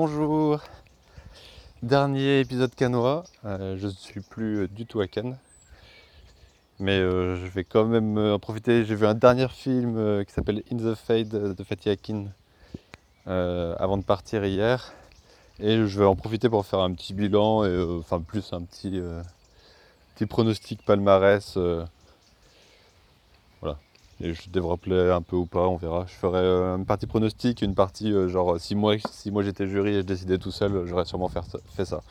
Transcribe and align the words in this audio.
Bonjour 0.00 0.60
Dernier 1.82 2.38
épisode 2.38 2.72
canois, 2.72 3.24
euh, 3.44 3.76
je 3.76 3.86
ne 3.86 3.90
suis 3.90 4.20
plus 4.20 4.58
euh, 4.58 4.68
du 4.68 4.86
tout 4.86 5.00
à 5.00 5.08
Cannes. 5.08 5.36
Mais 6.78 7.00
euh, 7.00 7.34
je 7.34 7.50
vais 7.50 7.64
quand 7.64 7.84
même 7.84 8.16
en 8.16 8.38
profiter. 8.38 8.84
J'ai 8.84 8.94
vu 8.94 9.08
un 9.08 9.16
dernier 9.16 9.48
film 9.48 10.24
qui 10.24 10.32
s'appelle 10.32 10.62
In 10.70 10.76
the 10.76 10.94
Fade 10.94 11.30
de 11.30 11.64
Fatih 11.64 11.90
Akin 11.90 12.26
avant 13.26 13.98
de 13.98 14.04
partir 14.04 14.44
hier. 14.44 14.92
Et 15.58 15.84
je 15.84 15.98
vais 15.98 16.06
en 16.06 16.14
profiter 16.14 16.48
pour 16.48 16.64
faire 16.64 16.78
un 16.78 16.92
petit 16.92 17.12
bilan, 17.12 17.64
et, 17.64 17.82
enfin 17.98 18.20
plus 18.20 18.52
un 18.52 18.62
petit 18.62 19.02
pronostic 20.26 20.80
palmarès 20.84 21.58
et 24.20 24.34
je 24.34 24.50
développerai 24.50 25.12
un 25.12 25.22
peu 25.22 25.36
ou 25.36 25.46
pas, 25.46 25.68
on 25.68 25.76
verra. 25.76 26.04
Je 26.06 26.14
ferai 26.14 26.38
euh, 26.38 26.76
une 26.76 26.86
partie 26.86 27.06
pronostic, 27.06 27.62
une 27.62 27.74
partie 27.74 28.12
euh, 28.12 28.28
genre 28.28 28.58
si 28.58 28.74
moi, 28.74 28.96
si 29.10 29.30
moi 29.30 29.42
j'étais 29.42 29.66
jury 29.66 29.90
et 29.90 30.00
je 30.00 30.06
décidais 30.06 30.38
tout 30.38 30.50
seul, 30.50 30.86
j'aurais 30.86 31.04
sûrement 31.04 31.28
fait 31.28 31.84
ça. 31.84 32.02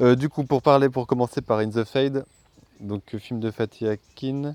Euh, 0.00 0.14
du 0.14 0.28
coup, 0.28 0.44
pour 0.44 0.62
parler, 0.62 0.88
pour 0.88 1.06
commencer 1.06 1.42
par 1.42 1.58
In 1.58 1.70
the 1.70 1.84
Fade, 1.84 2.24
donc 2.80 3.16
film 3.18 3.40
de 3.40 3.50
Fatih 3.50 3.88
Akin, 3.88 4.54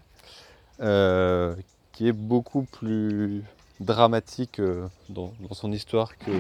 qui 1.91 2.07
est 2.07 2.13
beaucoup 2.13 2.63
plus 2.63 3.43
dramatique 3.79 4.62
dans, 5.09 5.34
son 5.52 5.71
histoire 5.71 6.18
que, 6.18 6.31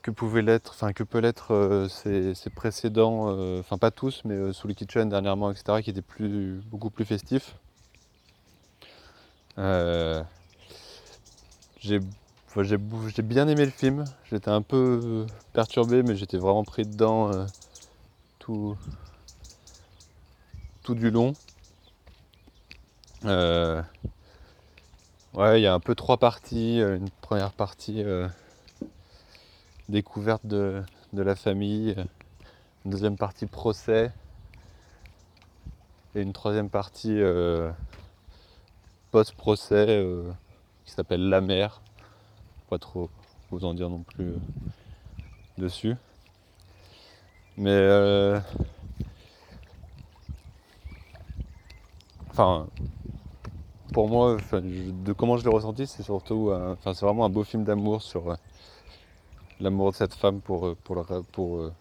que 0.00 0.10
pouvait 0.10 0.42
l'être, 0.42 0.72
enfin 0.74 0.92
que 0.92 1.02
peut 1.02 1.18
l'être 1.18 1.88
ses, 1.90 2.50
précédents, 2.54 3.58
enfin 3.58 3.76
pas 3.76 3.90
tous, 3.90 4.22
mais 4.24 4.52
sous 4.52 4.68
le 4.68 4.74
kitchen 4.74 5.08
dernièrement, 5.08 5.50
etc., 5.50 5.82
qui 5.82 5.90
étaient 5.90 6.00
plus, 6.00 6.62
beaucoup 6.70 6.90
plus 6.90 7.04
festifs. 7.04 7.56
Euh, 9.58 10.22
j'ai 11.80 12.00
bien 13.22 13.48
aimé 13.48 13.64
le 13.64 13.70
film. 13.70 14.04
J'étais 14.30 14.50
un 14.50 14.62
peu 14.62 15.26
perturbé, 15.52 16.02
mais 16.02 16.14
j'étais 16.14 16.38
vraiment 16.38 16.64
pris 16.64 16.84
dedans 16.84 17.32
euh, 17.32 17.44
tout, 18.38 18.76
tout 20.82 20.94
du 20.94 21.10
long. 21.10 21.34
Euh, 23.24 23.82
ouais, 25.34 25.60
il 25.60 25.64
y 25.64 25.66
a 25.66 25.74
un 25.74 25.80
peu 25.80 25.96
trois 25.96 26.18
parties. 26.18 26.78
Une 26.78 27.10
première 27.20 27.52
partie 27.52 28.04
découverte 29.88 30.46
de, 30.46 30.82
de, 31.14 31.22
la 31.22 31.34
famille, 31.34 31.96
une 32.84 32.90
deuxième 32.90 33.16
partie 33.16 33.46
procès 33.46 34.12
et 36.14 36.20
une 36.20 36.32
troisième 36.32 36.68
partie 36.68 37.18
post-procès 39.10 39.86
euh, 39.88 40.30
qui 40.84 40.92
s'appelle 40.92 41.28
La 41.28 41.40
Mer. 41.40 41.80
Pas 42.68 42.78
trop 42.78 43.10
vous 43.50 43.64
en 43.64 43.74
dire 43.74 43.88
non 43.88 44.00
plus 44.00 44.28
euh, 44.28 44.38
dessus. 45.56 45.94
Mais 47.56 47.70
euh, 47.70 48.38
enfin 52.30 52.66
pour 53.92 54.08
moi, 54.08 54.36
de 54.52 55.12
comment 55.12 55.38
je 55.38 55.44
l'ai 55.44 55.50
ressenti, 55.50 55.86
c'est 55.86 56.04
surtout, 56.04 56.52
enfin, 56.52 56.94
c'est 56.94 57.04
vraiment 57.04 57.24
un 57.24 57.30
beau 57.30 57.42
film 57.42 57.64
d'amour 57.64 58.02
sur 58.02 58.36
l'amour 59.58 59.90
de 59.90 59.96
cette 59.96 60.14
femme 60.14 60.40
pour, 60.40 60.76
pour, 60.84 61.04
pour, 61.32 61.72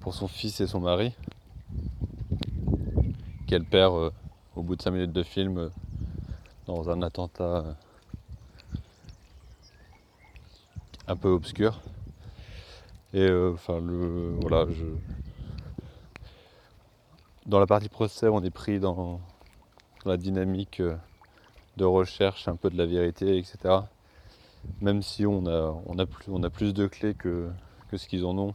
pour, 0.00 0.14
son 0.14 0.28
fils 0.28 0.60
et 0.60 0.66
son 0.66 0.80
mari, 0.80 1.14
qu'elle 3.46 3.64
perd 3.64 4.12
au 4.56 4.62
bout 4.62 4.76
de 4.76 4.82
5 4.82 4.90
minutes 4.90 5.12
de 5.12 5.22
film 5.22 5.70
dans 6.70 6.88
un 6.88 7.02
attentat 7.02 7.64
un 11.08 11.16
peu 11.16 11.28
obscur. 11.28 11.80
Et 13.12 13.22
euh, 13.22 13.54
enfin 13.54 13.80
le 13.80 14.36
voilà 14.40 14.66
je 14.70 14.84
dans 17.46 17.58
la 17.58 17.66
partie 17.66 17.88
procès 17.88 18.28
on 18.28 18.44
est 18.44 18.50
pris 18.50 18.78
dans, 18.78 19.20
la 20.04 20.16
dynamique 20.16 20.78
euh, 20.80 20.96
de 21.76 21.84
recherche 21.84 22.46
un 22.46 22.54
peu 22.54 22.70
de 22.70 22.78
la 22.78 22.86
vérité, 22.86 23.36
etc. 23.36 23.80
Même 24.80 25.02
si 25.02 25.26
on 25.26 25.46
a 25.46 25.76
on 25.86 25.98
a 25.98 26.06
plus 26.06 26.26
on 26.28 26.42
a 26.44 26.50
plus 26.50 26.72
de 26.72 26.86
clés 26.86 27.14
que, 27.14 27.50
que 27.90 27.96
ce 27.96 28.06
qu'ils 28.06 28.24
en 28.24 28.38
ont. 28.38 28.54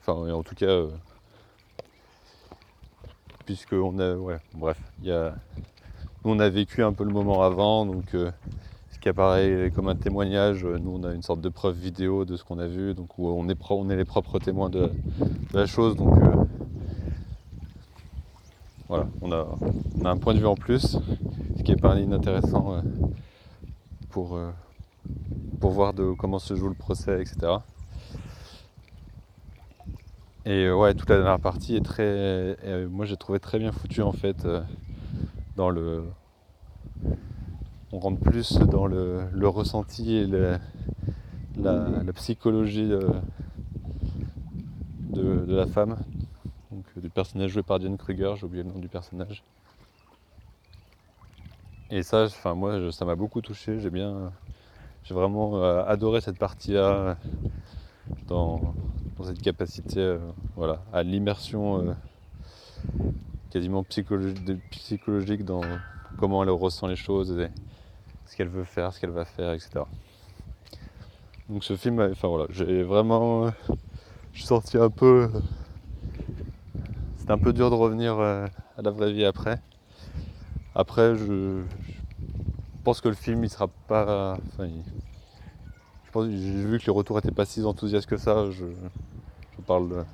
Enfin 0.00 0.30
en 0.30 0.42
tout 0.42 0.54
cas 0.54 0.66
euh, 0.66 0.90
puisque 3.46 3.72
on 3.72 3.98
a 3.98 4.14
ouais 4.14 4.40
bref 4.52 4.78
il 5.00 5.06
y 5.06 5.12
a 5.12 5.34
on 6.28 6.38
a 6.40 6.48
vécu 6.48 6.82
un 6.82 6.92
peu 6.92 7.04
le 7.04 7.12
moment 7.12 7.42
avant, 7.42 7.86
donc 7.86 8.14
euh, 8.14 8.30
ce 8.90 8.98
qui 8.98 9.08
apparaît 9.08 9.72
comme 9.74 9.88
un 9.88 9.96
témoignage, 9.96 10.64
euh, 10.64 10.78
nous, 10.78 10.98
on 11.00 11.04
a 11.04 11.12
une 11.12 11.22
sorte 11.22 11.40
de 11.40 11.48
preuve 11.48 11.76
vidéo 11.76 12.24
de 12.24 12.36
ce 12.36 12.44
qu'on 12.44 12.58
a 12.58 12.66
vu, 12.66 12.94
donc 12.94 13.18
où 13.18 13.28
on 13.28 13.48
est, 13.48 13.56
on 13.70 13.90
est 13.90 13.96
les 13.96 14.04
propres 14.04 14.38
témoins 14.38 14.68
de, 14.68 14.90
la 15.52 15.66
chose. 15.66 15.96
Donc 15.96 16.18
euh, 16.18 16.44
voilà, 18.88 19.06
on 19.22 19.32
a, 19.32 19.46
un 20.04 20.16
point 20.16 20.34
de 20.34 20.38
vue 20.38 20.46
en 20.46 20.54
plus, 20.54 20.98
ce 21.56 21.62
qui 21.62 21.72
est 21.72 21.80
pas 21.80 21.98
inintéressant 21.98 22.82
pour, 24.10 24.38
pour 25.60 25.70
voir 25.70 25.92
de 25.92 26.12
comment 26.12 26.38
se 26.38 26.54
joue 26.54 26.68
le 26.68 26.74
procès, 26.74 27.20
etc. 27.20 27.58
Et 30.46 30.70
ouais, 30.70 30.94
toute 30.94 31.10
la 31.10 31.16
dernière 31.16 31.40
partie 31.40 31.76
est 31.76 31.84
très. 31.84 32.56
moi 32.90 33.04
j'ai 33.04 33.16
trouvé 33.18 33.38
très 33.38 33.58
bien 33.58 33.72
foutu 33.72 34.00
en 34.00 34.12
fait 34.12 34.46
le. 35.68 36.04
On 37.90 37.98
rentre 37.98 38.20
plus 38.20 38.58
dans 38.58 38.86
le, 38.86 39.48
ressenti 39.48 40.14
et 40.16 40.26
la, 40.26 40.60
psychologie 42.14 42.86
de, 42.86 43.10
de, 45.10 45.54
la 45.54 45.66
femme, 45.66 45.96
donc, 46.70 46.84
du 46.96 47.08
personnage 47.08 47.50
joué 47.50 47.62
par 47.62 47.78
Diane 47.78 47.96
Kruger, 47.96 48.34
j'ai 48.36 48.44
oublié 48.44 48.62
le 48.62 48.70
nom 48.70 48.78
du 48.78 48.88
personnage. 48.88 49.42
Et 51.90 52.02
ça, 52.02 52.24
enfin 52.24 52.54
moi, 52.54 52.92
ça 52.92 53.04
m'a 53.06 53.14
beaucoup 53.14 53.40
touché. 53.40 53.80
J'ai 53.80 53.90
bien, 53.90 54.30
j'ai 55.04 55.14
vraiment 55.14 55.56
euh, 55.56 55.82
adoré 55.86 56.20
cette 56.20 56.38
partie-là 56.38 57.16
dans, 58.26 58.74
cette 59.24 59.40
capacité, 59.40 60.00
euh, 60.00 60.18
voilà, 60.54 60.82
à 60.92 61.02
l'immersion 61.02 61.80
euh, 61.80 61.94
quasiment 63.50 63.84
psychologique 63.84 65.44
dans 65.44 65.62
comment 66.18 66.42
elle 66.42 66.50
ressent 66.50 66.86
les 66.86 66.96
choses, 66.96 67.38
et 67.38 67.48
ce 68.26 68.36
qu'elle 68.36 68.48
veut 68.48 68.64
faire, 68.64 68.92
ce 68.92 69.00
qu'elle 69.00 69.10
va 69.10 69.24
faire, 69.24 69.52
etc. 69.52 69.80
Donc 71.48 71.64
ce 71.64 71.76
film, 71.76 72.00
enfin 72.00 72.28
voilà, 72.28 72.46
j'ai 72.50 72.82
vraiment, 72.82 73.50
je 74.32 74.38
suis 74.38 74.46
sorti 74.46 74.76
un 74.76 74.90
peu, 74.90 75.30
c'était 77.16 77.32
un 77.32 77.38
peu 77.38 77.52
dur 77.52 77.70
de 77.70 77.74
revenir 77.74 78.18
euh, 78.18 78.46
à 78.76 78.82
la 78.82 78.90
vraie 78.90 79.12
vie 79.12 79.24
après. 79.24 79.60
Après, 80.74 81.16
je, 81.16 81.62
pense 82.84 83.00
que 83.00 83.08
le 83.08 83.14
film, 83.14 83.44
il 83.44 83.50
sera 83.50 83.68
pas, 83.88 84.38
enfin, 84.48 84.68
je 86.04 86.10
pense, 86.10 86.26
j'ai 86.28 86.64
vu 86.64 86.78
que 86.78 86.86
les 86.86 86.92
retours 86.92 87.18
étaient 87.18 87.30
pas 87.30 87.44
si 87.44 87.64
enthousiastes 87.64 88.08
que 88.08 88.16
ça. 88.16 88.50
Je, 88.50 88.66
je 88.66 89.62
parle 89.66 89.88
de, 89.88 90.04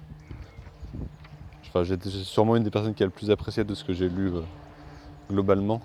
j'étais 1.83 2.09
sûrement 2.09 2.55
une 2.55 2.63
des 2.63 2.71
personnes 2.71 2.95
qui 2.95 3.03
a 3.03 3.07
le 3.07 3.13
plus 3.13 3.31
apprécié 3.31 3.65
de 3.65 3.75
ce 3.75 3.83
que 3.83 3.93
j'ai 3.93 4.09
lu 4.09 4.29
euh, 4.29 4.43
globalement. 5.29 5.81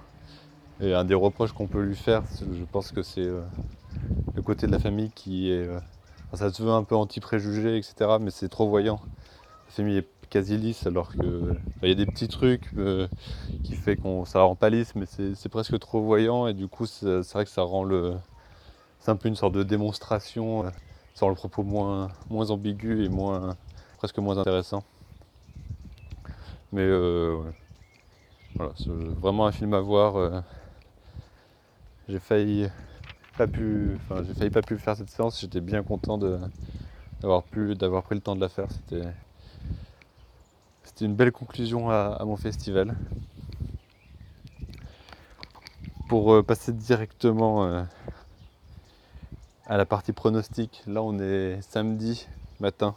Et 0.81 0.93
un 0.93 1.03
des 1.03 1.15
reproches 1.15 1.51
qu'on 1.51 1.67
peut 1.67 1.81
lui 1.81 1.95
faire, 1.95 2.23
je 2.39 2.63
pense 2.71 2.91
que 2.91 3.01
c'est 3.01 3.25
euh, 3.25 3.41
le 4.35 4.41
côté 4.41 4.67
de 4.67 4.71
la 4.71 4.79
famille 4.79 5.09
qui 5.11 5.51
est. 5.51 5.67
Euh, 5.67 5.79
ça 6.33 6.53
se 6.53 6.61
veut 6.61 6.69
un 6.69 6.83
peu 6.83 6.95
anti-préjugé, 6.95 7.77
etc. 7.77 8.17
Mais 8.21 8.29
c'est 8.29 8.49
trop 8.49 8.69
voyant. 8.69 9.01
La 9.67 9.73
famille 9.73 9.97
est 9.97 10.07
quasi 10.29 10.57
lisse 10.57 10.85
alors 10.85 11.11
que. 11.11 11.55
Il 11.81 11.89
y 11.89 11.91
a 11.91 11.95
des 11.95 12.05
petits 12.05 12.27
trucs 12.27 12.69
qui 13.63 13.73
fait 13.73 13.95
qu'on 13.95 14.25
ça 14.25 14.41
rend 14.41 14.55
pas 14.55 14.69
lisse, 14.69 14.93
mais 14.95 15.05
c'est 15.07 15.49
presque 15.49 15.77
trop 15.79 16.01
voyant. 16.01 16.47
Et 16.47 16.53
du 16.53 16.67
coup, 16.67 16.85
c'est 16.85 17.21
vrai 17.33 17.45
que 17.45 17.51
ça 17.51 17.63
rend 17.63 17.83
le. 17.83 18.13
C'est 18.99 19.11
un 19.11 19.15
peu 19.15 19.27
une 19.27 19.35
sorte 19.35 19.53
de 19.53 19.63
démonstration. 19.63 20.65
ça 21.15 21.25
rend 21.25 21.29
le 21.29 21.35
propos 21.35 21.63
moins, 21.63 22.09
moins 22.29 22.51
ambigu 22.51 23.03
et 23.03 23.09
moins, 23.09 23.57
presque 23.97 24.19
moins 24.19 24.37
intéressant. 24.37 24.83
Mais 26.71 26.83
euh, 26.83 27.41
voilà, 28.55 28.73
c'est 28.77 28.89
vraiment 28.89 29.47
un 29.47 29.51
film 29.51 29.73
à 29.73 29.79
voir. 29.79 30.17
Euh. 30.17 30.41
j'ai 32.07 32.19
failli 32.19 32.69
pas 33.37 33.47
pu, 33.47 33.95
enfin 33.95 34.23
j'ai 34.23 34.33
failli 34.33 34.51
pas 34.51 34.61
pu 34.61 34.77
faire 34.77 34.95
cette 34.95 35.09
séance. 35.09 35.41
J'étais 35.41 35.61
bien 35.61 35.81
content 35.81 36.17
d'avoir 36.17 37.43
pu, 37.43 37.75
d'avoir 37.75 38.03
pris 38.03 38.15
le 38.15 38.21
temps 38.21 38.35
de 38.35 38.41
la 38.41 38.49
faire. 38.49 38.67
C'était, 38.71 39.07
c'était 40.83 41.05
une 41.05 41.15
belle 41.15 41.31
conclusion 41.31 41.89
à, 41.89 42.21
mon 42.23 42.37
festival. 42.37 42.95
Pour 46.07 46.33
euh, 46.33 46.43
passer 46.43 46.71
directement 46.71 47.85
à 49.65 49.77
la 49.77 49.85
partie 49.85 50.13
pronostic, 50.13 50.83
là 50.85 51.01
on 51.01 51.17
est 51.19 51.61
samedi 51.61 52.27
matin, 52.59 52.95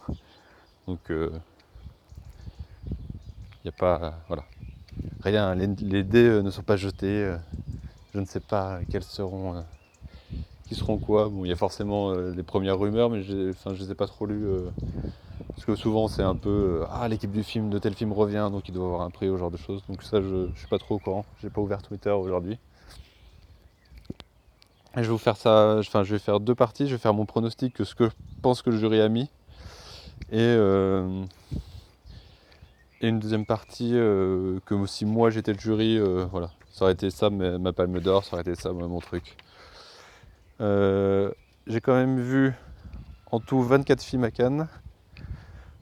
donc 0.87 1.11
il 3.63 3.67
n'y 3.67 3.69
a 3.69 3.77
pas. 3.77 4.13
voilà. 4.27 4.43
Rien, 5.21 5.55
les, 5.55 6.03
dés 6.03 6.25
euh, 6.25 6.41
ne 6.41 6.51
sont 6.51 6.63
pas 6.63 6.75
jetés. 6.75 7.23
Euh, 7.23 7.37
je 8.13 8.19
ne 8.19 8.25
sais 8.25 8.41
pas 8.41 8.79
quels 8.91 9.03
seront, 9.03 9.55
euh, 9.55 9.61
qui 10.67 10.75
seront 10.75 10.97
quoi. 10.97 11.29
Bon, 11.29 11.45
il 11.45 11.47
y 11.47 11.51
a 11.53 11.55
forcément 11.55 12.13
les 12.13 12.43
premières 12.43 12.77
rumeurs, 12.77 13.09
mais 13.09 13.23
je 13.23 13.33
ne 13.33 13.73
les 13.73 13.91
ai 13.91 13.95
pas 13.95 14.07
trop 14.07 14.25
lues. 14.25 14.45
parce 15.49 15.65
que 15.65 15.75
souvent, 15.75 16.07
c'est 16.07 16.21
un 16.21 16.35
peu 16.35 16.83
Ah, 16.91 17.07
l'équipe 17.07 17.31
du 17.31 17.43
film 17.43 17.69
de 17.69 17.79
tel 17.79 17.93
film 17.95 18.11
revient, 18.11 18.49
donc 18.51 18.67
il 18.67 18.73
doit 18.73 18.85
avoir 18.85 19.01
un 19.01 19.09
prix, 19.09 19.29
ou 19.29 19.37
genre 19.37 19.49
de 19.49 19.57
choses. 19.57 19.81
Donc, 19.87 20.03
ça, 20.03 20.21
je 20.21 20.49
suis 20.55 20.67
pas 20.67 20.77
trop 20.77 20.95
au 20.95 20.99
courant. 20.99 21.25
J'ai 21.41 21.49
pas 21.49 21.61
ouvert 21.61 21.81
Twitter 21.81 22.11
aujourd'hui. 22.11 22.59
Je 24.95 25.01
vais 25.01 25.07
vous 25.07 25.17
faire 25.17 25.37
ça, 25.37 25.77
enfin, 25.79 26.03
je 26.03 26.13
vais 26.13 26.19
faire 26.19 26.39
deux 26.39 26.53
parties. 26.53 26.85
Je 26.85 26.91
vais 26.93 27.01
faire 27.01 27.13
mon 27.13 27.25
pronostic, 27.25 27.77
ce 27.83 27.95
que 27.95 28.09
je 28.09 28.15
pense 28.43 28.61
que 28.61 28.69
le 28.69 28.77
jury 28.77 28.99
a 28.99 29.09
mis. 29.09 29.29
Et, 30.31 30.55
et 33.03 33.09
une 33.09 33.19
deuxième 33.19 33.45
partie 33.45 33.91
euh, 33.93 34.59
que 34.65 34.85
si 34.87 35.05
moi 35.05 35.29
j'étais 35.29 35.51
le 35.51 35.59
jury, 35.59 35.97
euh, 35.97 36.25
voilà, 36.31 36.51
ça 36.71 36.85
aurait 36.85 36.93
été 36.93 37.09
ça 37.09 37.29
ma, 37.29 37.73
palme 37.73 37.99
d'or, 37.99 38.23
ça 38.23 38.33
aurait 38.33 38.41
été 38.43 38.55
ça 38.55 38.71
mon 38.71 39.01
truc. 39.01 39.35
Euh, 40.61 41.29
j'ai 41.67 41.81
quand 41.81 41.93
même 41.93 42.19
vu 42.21 42.53
en 43.29 43.41
tout 43.41 43.61
24 43.61 44.01
films 44.01 44.23
à 44.23 44.31
Cannes, 44.31 44.69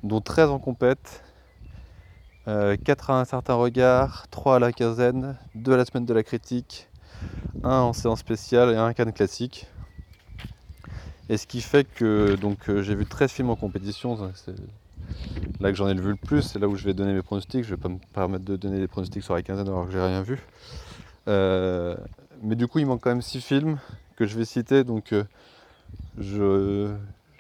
dont 0.02 0.20
13 0.20 0.50
en 0.50 0.58
compète, 0.58 1.24
4 2.46 3.12
à 3.12 3.20
un 3.20 3.26
certain 3.26 3.54
regard, 3.54 4.28
3 4.32 4.56
à 4.56 4.60
la 4.60 4.72
quinzaine, 4.72 5.38
2 5.54 5.74
à 5.74 5.78
la 5.78 5.86
semaine 5.86 6.06
de 6.06 6.14
la 6.16 6.24
critique, 6.24 6.90
1 7.64 7.70
en 7.70 7.94
séance 7.94 8.20
spéciale 8.20 8.72
et 8.72 8.78
1 8.78 8.86
à 8.88 8.94
Cannes 8.96 9.14
classique. 9.14 9.68
Et 11.30 11.38
ce 11.38 11.46
qui 11.46 11.62
fait 11.62 11.84
que 11.84 12.36
j'ai 12.82 12.96
vu 12.96 13.06
13 13.06 13.32
films 13.32 13.50
en 13.52 13.56
compétition, 13.56 14.18
là 15.62 15.72
que 15.72 15.78
j'en 15.78 15.88
ai 15.88 15.94
vu 15.94 16.10
le 16.10 16.16
plus, 16.16 16.42
c'est 16.42 16.60
là 16.60 16.68
où 16.68 16.76
je 16.76 16.84
vais 16.84 16.94
donner 16.94 17.14
mes 17.14 17.22
pronostics. 17.22 17.64
Je 17.64 17.76
vais 17.76 17.82
pas 17.82 17.90
me 17.90 18.00
permettre 18.14 18.44
de 18.44 18.56
donner 18.56 18.80
des 18.80 18.88
pronostics 18.88 19.24
sur 19.24 19.36
la 19.36 19.42
quinzaine 19.42 19.68
alors 19.68 19.86
que 19.86 19.92
j'ai 19.92 20.02
rien 20.02 20.22
vu. 20.22 20.40
Euh, 21.28 21.96
mais 22.42 22.56
du 22.56 22.68
coup, 22.68 22.80
il 22.80 22.86
manque 22.88 23.02
quand 23.02 23.12
même 23.12 23.22
6 23.22 23.42
films 23.42 23.78
que 24.16 24.26
je 24.26 24.38
vais 24.38 24.46
citer. 24.46 24.84
Donc, 24.84 25.14
euh, 25.14 25.24
je, 26.18 26.92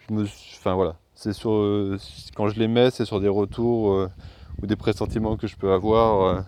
me, 0.09 0.23
enfin 0.23 0.75
voilà, 0.75 0.95
c'est 1.15 1.33
sur 1.33 1.51
quand 2.35 2.47
je 2.49 2.59
les 2.59 2.67
mets, 2.67 2.91
c'est 2.91 3.05
sur 3.05 3.19
des 3.19 3.27
retours 3.27 3.93
euh, 3.93 4.09
ou 4.61 4.67
des 4.67 4.75
pressentiments 4.75 5.35
que 5.35 5.47
je 5.47 5.57
peux 5.57 5.71
avoir. 5.71 6.45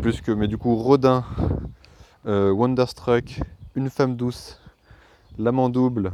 plus 0.00 0.20
que, 0.20 0.30
mais 0.30 0.46
du 0.46 0.58
coup, 0.58 0.76
Rodin, 0.76 1.24
Wonderstruck, 2.24 3.40
Une 3.74 3.90
femme 3.90 4.16
douce, 4.16 4.60
L'amant 5.38 5.70
double, 5.70 6.12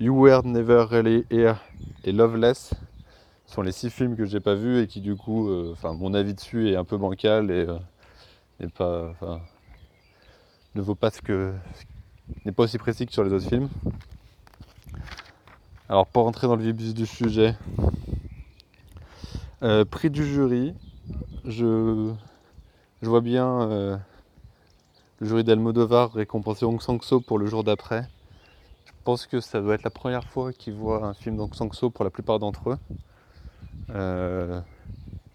You 0.00 0.12
Were 0.12 0.42
Never 0.44 0.86
Really 0.90 1.24
Here 1.30 1.54
et 2.02 2.10
Loveless 2.10 2.74
sont 3.46 3.62
les 3.62 3.70
six 3.70 3.90
films 3.90 4.16
que 4.16 4.24
j'ai 4.24 4.40
pas 4.40 4.56
vus 4.56 4.80
et 4.80 4.88
qui 4.88 5.00
du 5.00 5.14
coup, 5.14 5.48
euh, 5.48 5.70
enfin 5.72 5.92
mon 5.92 6.14
avis 6.14 6.34
dessus 6.34 6.68
est 6.70 6.74
un 6.74 6.82
peu 6.82 6.96
bancal 6.96 7.48
et 7.52 7.66
n'est 8.58 8.66
euh, 8.80 9.12
pas, 9.20 9.40
ne 10.74 10.82
vaut 10.82 10.96
pas 10.96 11.10
ce 11.10 11.22
que 11.22 11.54
n'est 12.44 12.50
pas 12.50 12.64
aussi 12.64 12.76
précis 12.76 13.06
que 13.06 13.12
sur 13.12 13.22
les 13.22 13.32
autres 13.32 13.48
films. 13.48 13.68
Alors 15.88 16.08
pour 16.08 16.24
rentrer 16.24 16.48
dans 16.48 16.56
le 16.56 16.64
vif 16.64 16.92
du 16.92 17.06
sujet, 17.06 17.54
euh, 19.62 19.84
prix 19.84 20.10
du 20.10 20.26
jury, 20.26 20.74
je, 21.44 22.12
je 23.00 23.08
vois 23.08 23.20
bien 23.20 24.00
le 25.20 25.26
jury 25.26 25.44
d'Almodovar 25.44 26.14
récompenser 26.14 26.64
Hong 26.64 26.82
Sang-so 26.82 27.20
pour 27.20 27.38
le 27.38 27.46
jour 27.46 27.62
d'après. 27.62 28.08
Je 29.04 29.10
pense 29.12 29.26
que 29.26 29.40
ça 29.40 29.60
doit 29.60 29.74
être 29.74 29.82
la 29.82 29.90
première 29.90 30.24
fois 30.24 30.50
qu'ils 30.54 30.72
voient 30.72 31.04
un 31.04 31.12
film 31.12 31.36
d'Ong 31.36 31.54
Sang-so 31.54 31.90
pour 31.90 32.06
la 32.06 32.10
plupart 32.10 32.38
d'entre 32.38 32.70
eux. 32.70 32.78
Euh, 33.90 34.62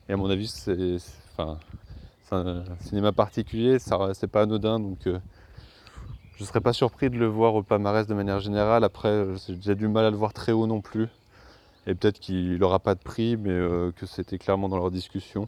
et 0.07 0.13
à 0.13 0.17
mon 0.17 0.27
avis, 0.27 0.47
c'est 0.47 0.97
un 2.31 2.63
cinéma 2.79 3.11
particulier, 3.11 3.77
c'est 3.77 4.25
pas 4.25 4.41
anodin, 4.41 4.79
donc 4.79 5.05
euh, 5.05 5.19
je 6.35 6.43
ne 6.43 6.47
serais 6.47 6.61
pas 6.61 6.73
surpris 6.73 7.11
de 7.11 7.17
le 7.17 7.27
voir 7.27 7.53
au 7.53 7.61
palmarès 7.61 8.07
de 8.07 8.15
manière 8.15 8.39
générale. 8.39 8.83
Après, 8.83 9.27
j'ai 9.61 9.75
du 9.75 9.87
mal 9.87 10.03
à 10.03 10.09
le 10.09 10.17
voir 10.17 10.33
très 10.33 10.51
haut 10.51 10.65
non 10.65 10.81
plus. 10.81 11.07
Et 11.85 11.93
peut-être 11.93 12.19
qu'il 12.19 12.57
n'aura 12.57 12.79
pas 12.79 12.95
de 12.95 13.01
prix, 13.01 13.37
mais 13.37 13.51
euh, 13.51 13.91
que 13.91 14.07
c'était 14.07 14.39
clairement 14.39 14.67
dans 14.67 14.77
leur 14.77 14.89
discussion. 14.89 15.47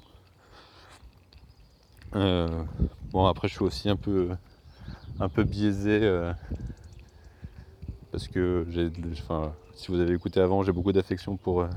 bon, 2.14 3.26
après, 3.26 3.48
je 3.48 3.56
suis 3.56 3.64
aussi 3.64 3.90
un 3.90 3.96
peu, 3.96 4.30
un 5.20 5.28
peu 5.28 5.44
biaisé 5.44 6.02
parce 8.12 8.28
que 8.28 8.66
enfin, 9.14 9.54
si 9.76 9.88
vous 9.88 10.00
avez 10.00 10.14
écouté 10.14 10.40
avant, 10.42 10.64
j'ai 10.64 10.72
beaucoup 10.72 10.92
d'affection 10.92 11.38
pour, 11.38 11.62
euh, 11.62 11.70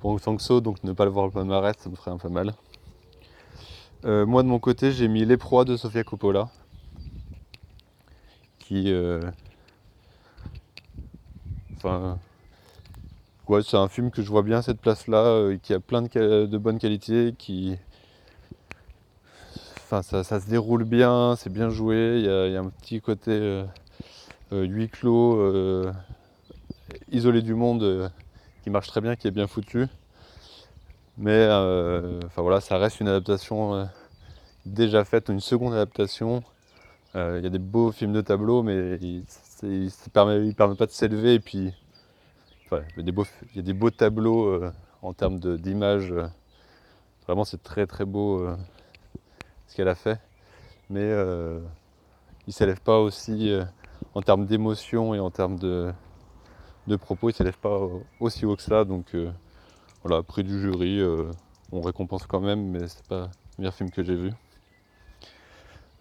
pour 0.00 0.18
Sangso, 0.18 0.60
donc 0.60 0.82
ne 0.84 0.92
pas 0.92 1.04
le 1.04 1.10
voir 1.10 1.26
au 1.26 1.30
palmarès, 1.30 1.76
ça 1.78 1.90
me 1.90 1.96
ferait 1.96 2.10
un 2.10 2.18
peu 2.18 2.28
mal. 2.28 2.54
Euh, 4.06 4.24
moi 4.24 4.42
de 4.42 4.48
mon 4.48 4.58
côté, 4.58 4.90
j'ai 4.92 5.08
mis 5.08 5.24
Les 5.26 5.36
Proies 5.36 5.66
de 5.66 5.76
Sofia 5.76 6.02
Coppola, 6.02 6.48
qui, 8.58 8.90
euh, 8.90 9.20
enfin, 11.76 12.18
ouais, 13.48 13.62
c'est 13.62 13.76
un 13.76 13.88
film 13.88 14.10
que 14.10 14.22
je 14.22 14.28
vois 14.30 14.42
bien 14.42 14.62
cette 14.62 14.80
place-là, 14.80 15.54
qui 15.62 15.74
a 15.74 15.80
plein 15.80 16.00
de, 16.02 16.46
de 16.46 16.58
bonnes 16.58 16.78
qualités, 16.78 17.34
qui, 17.36 17.76
enfin, 19.76 20.00
ça, 20.02 20.40
se 20.40 20.48
déroule 20.48 20.84
bien, 20.84 21.36
c'est 21.36 21.52
bien 21.52 21.68
joué, 21.68 22.20
il 22.20 22.24
y, 22.24 22.56
a 22.56 22.60
un 22.60 22.70
petit 22.70 23.02
côté 23.02 23.64
huis 24.52 24.88
clos, 24.88 25.38
euh, 25.40 25.92
isolé 27.10 27.42
du 27.42 27.54
monde, 27.54 27.82
euh, 27.82 28.08
qui 28.62 28.70
marche 28.70 28.88
très 28.88 29.00
bien, 29.00 29.16
qui 29.16 29.28
est 29.28 29.30
bien 29.30 29.46
foutu. 29.46 29.86
Mais 31.18 31.46
enfin 32.24 32.40
voilà, 32.40 32.60
ça 32.60 32.78
reste 32.78 33.00
une 33.00 33.08
adaptation 33.08 33.88
déjà 34.64 35.04
faite, 35.04 35.28
une 35.28 35.40
seconde 35.40 35.74
adaptation. 35.74 36.42
Il 37.14 37.40
y 37.42 37.46
a 37.46 37.50
des 37.50 37.58
beaux 37.58 37.92
films 37.92 38.14
de 38.14 38.22
tableau, 38.22 38.62
mais 38.62 38.96
il 39.02 39.24
ne 39.62 40.10
permet, 40.12 40.52
permet, 40.54 40.76
pas 40.76 40.86
de 40.86 40.92
s'élever. 40.92 41.34
Et 41.34 41.40
puis, 41.40 41.74
il, 42.72 42.82
y 42.96 43.58
a 43.58 43.62
des 43.62 43.72
beaux 43.74 43.90
tableaux 43.90 44.62
en 45.02 45.12
termes 45.12 45.38
d'images. 45.38 46.14
Vraiment, 47.26 47.44
c'est 47.44 47.62
très 47.62 47.86
très 47.86 48.06
beau 48.06 48.48
ce 49.66 49.76
qu'elle 49.76 49.88
a 49.88 49.94
fait. 49.94 50.18
Mais 50.88 51.10
il 51.10 52.48
ne 52.48 52.52
s'élève 52.52 52.80
pas 52.80 52.98
aussi 52.98 53.60
en 54.14 54.22
termes 54.22 54.46
d'émotion 54.46 55.14
et 55.14 55.20
en 55.20 55.30
termes 55.30 55.58
de, 55.58 55.92
propos, 57.00 57.28
il 57.28 57.32
ne 57.32 57.36
s'élève 57.36 57.58
pas 57.58 57.80
aussi 58.18 58.44
haut 58.44 58.56
que 58.56 58.62
ça. 58.62 58.84
Donc 58.84 59.14
euh, 59.14 59.30
voilà, 60.02 60.22
prix 60.22 60.42
du 60.42 60.60
jury, 60.60 61.00
euh, 61.00 61.30
on 61.72 61.80
récompense 61.80 62.26
quand 62.26 62.40
même, 62.40 62.70
mais 62.70 62.88
c'est 62.88 63.06
pas 63.06 63.22
le 63.22 63.28
meilleur 63.58 63.74
film 63.74 63.90
que 63.90 64.02
j'ai 64.02 64.16
vu. 64.16 64.32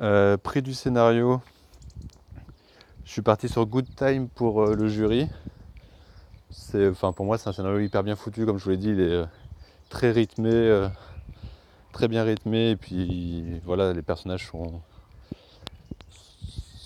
Euh, 0.02 0.38
prix 0.38 0.62
du 0.62 0.74
scénario, 0.74 1.42
je 3.06 3.12
suis 3.12 3.22
parti 3.22 3.50
sur 3.50 3.66
Good 3.66 3.96
Time 3.96 4.30
pour 4.30 4.66
le 4.66 4.88
jury. 4.88 5.28
enfin, 6.76 7.12
pour 7.12 7.26
moi, 7.26 7.38
c'est 7.38 7.50
un 7.50 7.54
scénario 7.54 7.80
hyper 7.80 8.04
bien 8.04 8.16
foutu, 8.16 8.46
comme 8.46 8.58
je 8.58 8.64
vous 8.64 8.70
l'ai 8.72 8.78
dit, 8.78 8.90
il 8.90 9.02
est 9.02 9.24
très 9.90 10.12
rythmé, 10.12 10.88
très 11.92 12.08
bien 12.08 12.24
rythmé, 12.24 12.72
et 12.72 12.76
puis 12.78 13.60
voilà, 13.66 13.92
les 13.92 14.02
personnages 14.02 14.48
sont, 14.48 14.82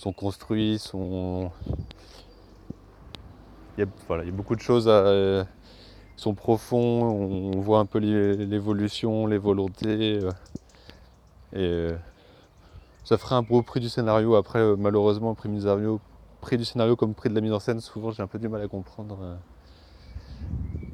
sont 0.03 0.13
construits, 0.13 0.79
sont. 0.79 1.49
Il 3.77 3.81
y, 3.81 3.83
a, 3.83 4.31
beaucoup 4.31 4.55
de 4.55 4.61
choses 4.61 4.87
à, 4.87 5.45
sont 6.17 6.35
profonds, 6.35 7.01
on 7.55 7.59
voit 7.61 7.79
un 7.79 7.85
peu 7.85 7.99
l'évolution, 7.99 9.25
les 9.25 9.37
volontés. 9.37 10.19
Euh, 10.21 10.29
et 11.53 11.59
euh, 11.59 11.97
ça 13.03 13.17
ferait 13.17 13.35
un 13.35 13.41
beau 13.41 13.63
prix 13.63 13.79
du 13.79 13.89
scénario. 13.89 14.35
Après, 14.35 14.59
euh, 14.59 14.75
malheureusement, 14.77 15.33
prix 15.35 15.49
du 15.49 15.59
scénario, 15.59 16.01
prix 16.41 16.57
du 16.57 16.65
scénario 16.65 16.95
comme 16.95 17.13
prix 17.15 17.29
de 17.29 17.35
la 17.35 17.41
mise 17.41 17.53
en 17.53 17.59
scène, 17.59 17.79
souvent 17.79 18.11
j'ai 18.11 18.21
un 18.21 18.27
peu 18.27 18.39
du 18.39 18.49
mal 18.49 18.61
à 18.61 18.67
comprendre 18.67 19.37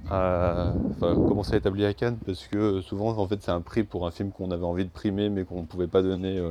comment 0.09 1.43
ça 1.43 1.55
établi 1.55 1.85
à 1.85 1.93
Cannes, 1.93 2.17
parce 2.25 2.47
que 2.47 2.81
souvent 2.81 3.15
en 3.15 3.27
fait 3.27 3.43
c'est 3.43 3.51
un 3.51 3.61
prix 3.61 3.83
pour 3.83 4.07
un 4.07 4.11
film 4.11 4.31
qu'on 4.31 4.49
avait 4.49 4.63
envie 4.63 4.85
de 4.85 4.89
primer 4.89 5.29
mais 5.29 5.45
qu'on 5.45 5.61
ne 5.61 5.67
pouvait 5.67 5.87
pas 5.87 6.01
donner 6.01 6.41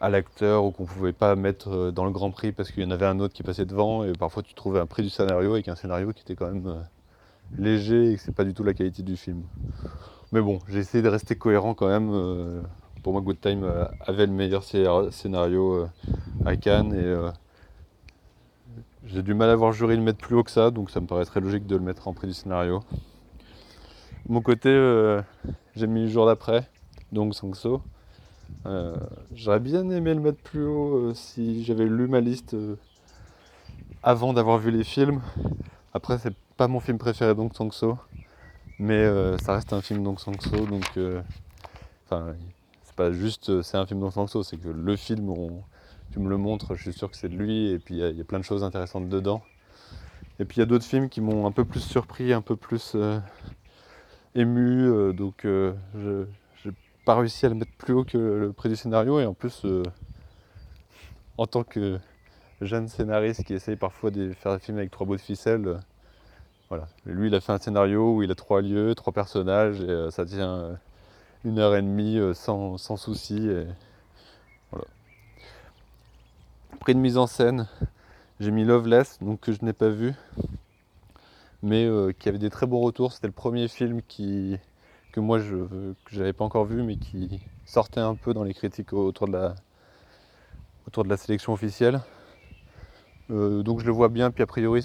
à 0.00 0.08
l'acteur 0.08 0.64
ou 0.64 0.70
qu'on 0.70 0.84
pouvait 0.84 1.12
pas 1.12 1.34
mettre 1.34 1.70
euh, 1.70 1.90
dans 1.90 2.04
le 2.04 2.10
Grand 2.10 2.30
Prix 2.30 2.52
parce 2.52 2.70
qu'il 2.70 2.82
y 2.82 2.86
en 2.86 2.90
avait 2.90 3.06
un 3.06 3.18
autre 3.20 3.34
qui 3.34 3.42
passait 3.42 3.66
devant 3.66 4.04
et 4.04 4.12
parfois 4.12 4.42
tu 4.42 4.54
trouvais 4.54 4.80
un 4.80 4.86
prix 4.86 5.02
du 5.02 5.10
scénario 5.10 5.52
avec 5.52 5.68
un 5.68 5.74
scénario 5.74 6.12
qui 6.12 6.22
était 6.22 6.36
quand 6.36 6.50
même 6.50 6.66
euh, 6.66 6.80
léger 7.58 8.12
et 8.12 8.16
que 8.16 8.22
c'est 8.22 8.34
pas 8.34 8.44
du 8.44 8.54
tout 8.54 8.62
la 8.62 8.74
qualité 8.74 9.02
du 9.02 9.16
film. 9.16 9.42
Mais 10.32 10.40
bon, 10.40 10.60
j'ai 10.68 10.78
essayé 10.78 11.02
de 11.02 11.08
rester 11.08 11.36
cohérent 11.36 11.74
quand 11.74 11.88
même. 11.88 12.10
Euh, 12.12 12.60
pour 13.02 13.12
moi, 13.12 13.22
Good 13.22 13.40
Time 13.40 13.64
avait 14.00 14.26
le 14.26 14.32
meilleur 14.32 14.64
scénario 14.64 15.86
à 16.44 16.56
Cannes 16.56 16.92
et 16.92 17.30
j'ai 19.06 19.22
du 19.22 19.34
mal 19.34 19.48
à 19.48 19.56
voir 19.56 19.72
jury 19.72 19.96
le 19.96 20.02
mettre 20.02 20.18
plus 20.18 20.34
haut 20.34 20.42
que 20.42 20.50
ça, 20.50 20.70
donc 20.70 20.90
ça 20.90 21.00
me 21.00 21.06
paraît 21.06 21.24
très 21.24 21.40
logique 21.40 21.66
de 21.66 21.76
le 21.76 21.82
mettre 21.82 22.08
en 22.08 22.12
prix 22.12 22.26
du 22.26 22.34
scénario. 22.34 22.80
Mon 24.28 24.42
côté, 24.42 24.70
j'ai 25.76 25.86
mis 25.86 26.02
le 26.02 26.08
jour 26.08 26.26
d'après, 26.26 26.68
donc 27.12 27.34
Sangso. 27.34 27.82
Euh, 28.66 28.96
j'aurais 29.34 29.60
bien 29.60 29.88
aimé 29.90 30.12
le 30.14 30.20
mettre 30.20 30.42
plus 30.42 30.64
haut 30.64 30.96
euh, 30.96 31.14
si 31.14 31.64
j'avais 31.64 31.86
lu 31.86 32.08
ma 32.08 32.20
liste 32.20 32.54
euh, 32.54 32.76
avant 34.02 34.32
d'avoir 34.32 34.58
vu 34.58 34.70
les 34.70 34.84
films. 34.84 35.22
Après, 35.94 36.18
c'est 36.18 36.34
pas 36.56 36.68
mon 36.68 36.80
film 36.80 36.98
préféré 36.98 37.34
donc 37.34 37.54
Sangso, 37.54 37.98
mais 38.78 39.06
ça 39.38 39.54
reste 39.54 39.72
un 39.72 39.80
film 39.80 40.02
donc 40.02 40.20
Sangso, 40.20 40.66
donc 40.66 40.98
enfin 42.04 42.34
c'est 42.82 42.94
pas 42.96 43.12
juste 43.12 43.62
c'est 43.62 43.76
un 43.76 43.86
film 43.86 44.00
donc 44.00 44.12
Sangso, 44.12 44.42
c'est 44.42 44.56
que 44.56 44.68
le 44.68 44.96
film 44.96 45.32
tu 46.10 46.18
me 46.18 46.28
le 46.28 46.36
montres, 46.36 46.74
je 46.74 46.82
suis 46.82 46.92
sûr 46.92 47.10
que 47.10 47.16
c'est 47.16 47.28
de 47.28 47.36
lui, 47.36 47.70
et 47.70 47.78
puis 47.78 47.98
il 47.98 48.16
y, 48.16 48.20
a 48.20 48.24
plein 48.24 48.40
de 48.40 48.44
choses 48.44 48.64
intéressantes 48.64 49.08
dedans. 49.08 49.40
Et 50.40 50.44
puis 50.44 50.56
il 50.56 50.60
y 50.60 50.62
a 50.62 50.66
d'autres 50.66 50.84
films 50.84 51.08
qui 51.08 51.20
m'ont 51.20 51.46
un 51.46 51.52
peu 51.52 51.64
plus 51.64 51.80
surpris, 51.80 52.32
un 52.32 52.42
peu 52.42 52.56
plus 52.56 52.96
ému, 54.34 55.14
donc 55.14 55.42
je 55.44 56.26
pas 57.08 57.14
réussi 57.14 57.46
à 57.46 57.48
le 57.48 57.54
mettre 57.54 57.72
plus 57.78 57.94
haut 57.94 58.04
que 58.04 58.18
le 58.18 58.52
prix 58.52 58.68
du 58.68 58.76
scénario, 58.76 59.18
et 59.18 59.24
en 59.24 59.32
plus, 59.32 59.64
en 61.38 61.46
tant 61.46 61.64
que 61.64 61.98
jeune 62.60 62.86
scénariste 62.86 63.44
qui 63.44 63.54
essaye 63.54 63.76
parfois 63.76 64.10
de 64.10 64.34
faire 64.34 64.52
des 64.52 64.58
films 64.58 64.76
avec 64.76 64.90
trois 64.90 65.06
bouts 65.06 65.16
de 65.16 65.20
ficelle, 65.22 65.80
voilà. 66.68 66.86
lui, 67.06 67.28
il 67.28 67.34
a 67.34 67.40
fait 67.40 67.52
un 67.52 67.58
scénario 67.58 68.14
où 68.14 68.22
il 68.22 68.30
a 68.30 68.34
trois 68.34 68.60
lieux, 68.60 68.94
trois 68.94 69.14
personnages, 69.14 69.80
et 69.80 69.88
euh, 69.88 70.10
ça 70.10 70.26
tient 70.26 70.54
euh, 70.54 70.74
une 71.44 71.58
heure 71.58 71.74
et 71.76 71.80
demie 71.80 72.18
euh, 72.18 72.34
sans, 72.34 72.76
sans 72.76 72.98
souci. 72.98 73.48
Et... 73.48 73.66
Voilà. 74.70 74.84
Prix 76.78 76.94
de 76.94 77.00
mise 77.00 77.16
en 77.16 77.26
scène, 77.26 77.68
j'ai 78.38 78.50
mis 78.50 78.64
Loveless, 78.64 79.18
donc 79.22 79.40
que 79.40 79.52
je 79.52 79.64
n'ai 79.64 79.72
pas 79.72 79.88
vu, 79.88 80.12
mais 81.62 81.88
qui 82.18 82.28
avait 82.28 82.36
des 82.36 82.50
très 82.50 82.66
beaux 82.66 82.80
retours. 82.80 83.14
C'était 83.14 83.28
le 83.28 83.32
premier 83.32 83.66
film 83.66 84.02
qui, 84.02 84.58
que 85.12 85.20
moi 85.20 85.38
je 85.38 85.56
n'avais 86.16 86.32
pas 86.32 86.44
encore 86.44 86.64
vu, 86.64 86.82
mais 86.82 86.96
qui 86.96 87.40
sortait 87.64 88.00
un 88.00 88.14
peu 88.14 88.34
dans 88.34 88.44
les 88.44 88.54
critiques 88.54 88.92
autour 88.92 89.26
de 89.26 89.32
la, 89.32 89.54
autour 90.86 91.04
de 91.04 91.08
la 91.08 91.16
sélection 91.16 91.52
officielle. 91.52 92.00
donc 93.28 93.80
je 93.80 93.86
le 93.86 93.92
vois 93.92 94.08
bien, 94.08 94.30
puis 94.30 94.42
a 94.42 94.46
priori, 94.46 94.82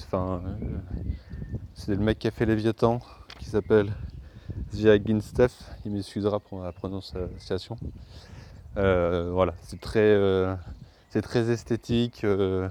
c'est 1.73 1.95
le 1.95 2.03
mec 2.03 2.19
qui 2.19 2.27
a 2.27 2.31
fait 2.31 2.45
Léviathan, 2.45 2.99
qui 3.39 3.45
s'appelle 3.45 3.93
Ginstef. 4.73 5.71
Il 5.85 5.91
m'excusera 5.91 6.39
pour 6.39 6.59
ma 6.59 6.71
prononciation. 6.71 7.77
Euh, 8.77 9.29
voilà, 9.31 9.53
c'est 9.61 9.79
très, 9.79 9.99
euh, 9.99 10.55
très 11.21 11.51
esthétique. 11.51 12.23
Euh, 12.23 12.67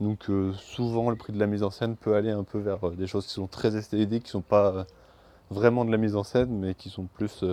donc 0.00 0.28
souvent 0.54 1.10
le 1.10 1.16
prix 1.16 1.32
de 1.32 1.38
la 1.38 1.46
mise 1.46 1.62
en 1.62 1.70
scène 1.70 1.96
peut 1.96 2.14
aller 2.14 2.30
un 2.30 2.44
peu 2.44 2.58
vers 2.58 2.90
des 2.90 3.06
choses 3.06 3.26
qui 3.26 3.32
sont 3.32 3.46
très 3.46 3.76
esthétiques, 3.76 4.24
qui 4.24 4.28
ne 4.28 4.32
sont 4.32 4.42
pas 4.42 4.86
vraiment 5.50 5.84
de 5.84 5.90
la 5.90 5.96
mise 5.96 6.16
en 6.16 6.24
scène, 6.24 6.58
mais 6.58 6.74
qui 6.74 6.90
sont 6.90 7.04
plus. 7.04 7.44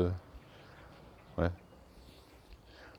ouais. 1.37 1.49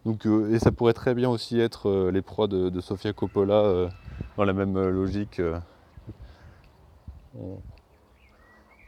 Donc, 0.05 0.27
et 0.27 0.59
ça 0.59 0.73
pourrait 0.73 0.95
très 0.95 1.15
bien 1.15 1.31
aussi 1.31 1.61
être 1.61 2.11
les 2.11 2.23
proies 2.23 2.49
de, 2.49 2.81
Sofia 2.81 3.13
Coppola 3.13 3.89
dans 4.37 4.45
la 4.45 4.53
même 4.53 4.79
logique 4.89 5.41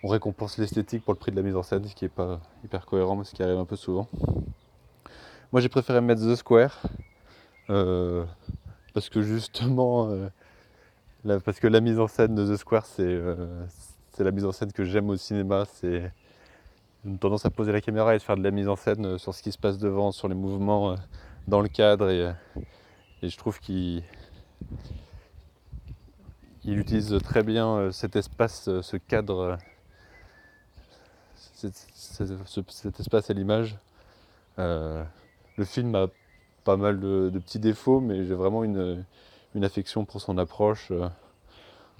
on 0.04 0.08
récompense 0.08 0.58
l'esthétique 0.58 1.02
pour 1.02 1.14
le 1.14 1.18
prix 1.18 1.30
de 1.32 1.36
la 1.36 1.42
mise 1.42 1.56
en 1.56 1.62
scène, 1.62 1.82
ce 1.86 1.94
qui 1.94 2.04
n'est 2.04 2.10
pas 2.10 2.38
hyper 2.62 2.84
cohérent, 2.84 3.16
mais 3.16 3.24
ce 3.24 3.34
qui 3.34 3.42
arrive 3.42 3.56
un 3.56 3.64
peu 3.64 3.74
souvent. 3.74 4.06
Moi 5.50 5.62
j'ai 5.62 5.70
préféré 5.70 6.02
mettre 6.02 6.20
The 6.20 6.36
Square, 6.36 6.82
euh, 7.70 8.26
parce 8.92 9.08
que 9.08 9.22
justement, 9.22 10.10
euh, 10.10 10.28
parce 11.42 11.58
que 11.58 11.66
la 11.66 11.80
mise 11.80 11.98
en 11.98 12.06
scène 12.06 12.34
de 12.34 12.54
The 12.54 12.58
Square, 12.58 12.84
euh, 13.00 13.64
c'est 14.14 14.24
la 14.24 14.30
mise 14.30 14.44
en 14.44 14.52
scène 14.52 14.72
que 14.72 14.84
j'aime 14.84 15.10
au 15.10 15.16
cinéma. 15.16 15.64
C'est 15.66 16.10
une 17.04 17.18
tendance 17.18 17.44
à 17.44 17.50
poser 17.50 17.72
la 17.72 17.80
caméra 17.80 18.14
et 18.14 18.18
de 18.18 18.22
faire 18.22 18.36
de 18.36 18.42
la 18.42 18.50
mise 18.50 18.68
en 18.68 18.76
scène 18.76 19.18
sur 19.18 19.34
ce 19.34 19.42
qui 19.42 19.52
se 19.52 19.58
passe 19.58 19.78
devant, 19.78 20.12
sur 20.12 20.28
les 20.28 20.34
mouvements 20.34 20.96
dans 21.48 21.60
le 21.60 21.68
cadre. 21.68 22.08
Et, 22.10 22.32
et 23.22 23.28
je 23.28 23.36
trouve 23.36 23.60
qu'il 23.60 24.02
il 26.64 26.78
utilise 26.78 27.18
très 27.22 27.42
bien 27.42 27.92
cet 27.92 28.16
espace, 28.16 28.70
ce 28.80 28.96
cadre 28.96 29.58
cet 32.66 33.00
espace 33.00 33.30
à 33.30 33.32
l'image. 33.32 33.76
Euh, 34.58 35.02
le 35.56 35.64
film 35.64 35.94
a 35.94 36.08
pas 36.64 36.76
mal 36.76 37.00
de, 37.00 37.30
petits 37.34 37.58
défauts, 37.58 38.00
mais 38.00 38.24
j'ai 38.24 38.34
vraiment 38.34 38.64
une, 38.64 39.04
affection 39.62 40.04
pour 40.04 40.20
son 40.20 40.38
approche. 40.38 40.92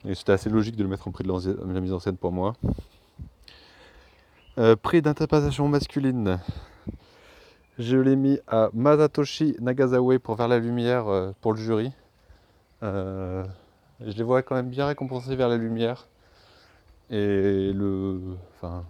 Euh, 0.04 0.10
et 0.10 0.14
c'était 0.14 0.32
assez 0.32 0.50
logique 0.50 0.76
de 0.76 0.82
le 0.82 0.88
mettre 0.88 1.08
en 1.08 1.10
prix 1.10 1.24
de 1.24 1.72
la, 1.72 1.80
mise 1.80 1.92
en 1.92 1.98
scène 1.98 2.16
pour 2.16 2.32
moi. 2.32 2.54
Euh, 4.58 4.76
prix 4.76 5.02
d'interprétation 5.02 5.68
masculine. 5.68 6.38
Je 7.78 7.96
l'ai 7.96 8.16
mis 8.16 8.38
à 8.46 8.70
Masatoshi 8.72 9.56
Nagasawa 9.60 10.18
pour 10.20 10.36
Vers 10.36 10.48
la 10.48 10.58
lumière 10.58 11.32
pour 11.40 11.52
le 11.52 11.58
jury. 11.58 11.90
je 12.82 13.46
les 14.00 14.22
vois 14.22 14.42
quand 14.42 14.54
même 14.54 14.70
bien 14.70 14.86
récompensés 14.86 15.34
vers 15.34 15.48
la 15.48 15.56
lumière. 15.56 16.06
Et 17.10 17.72
le. 17.72 18.20
Enfin, 18.54 18.84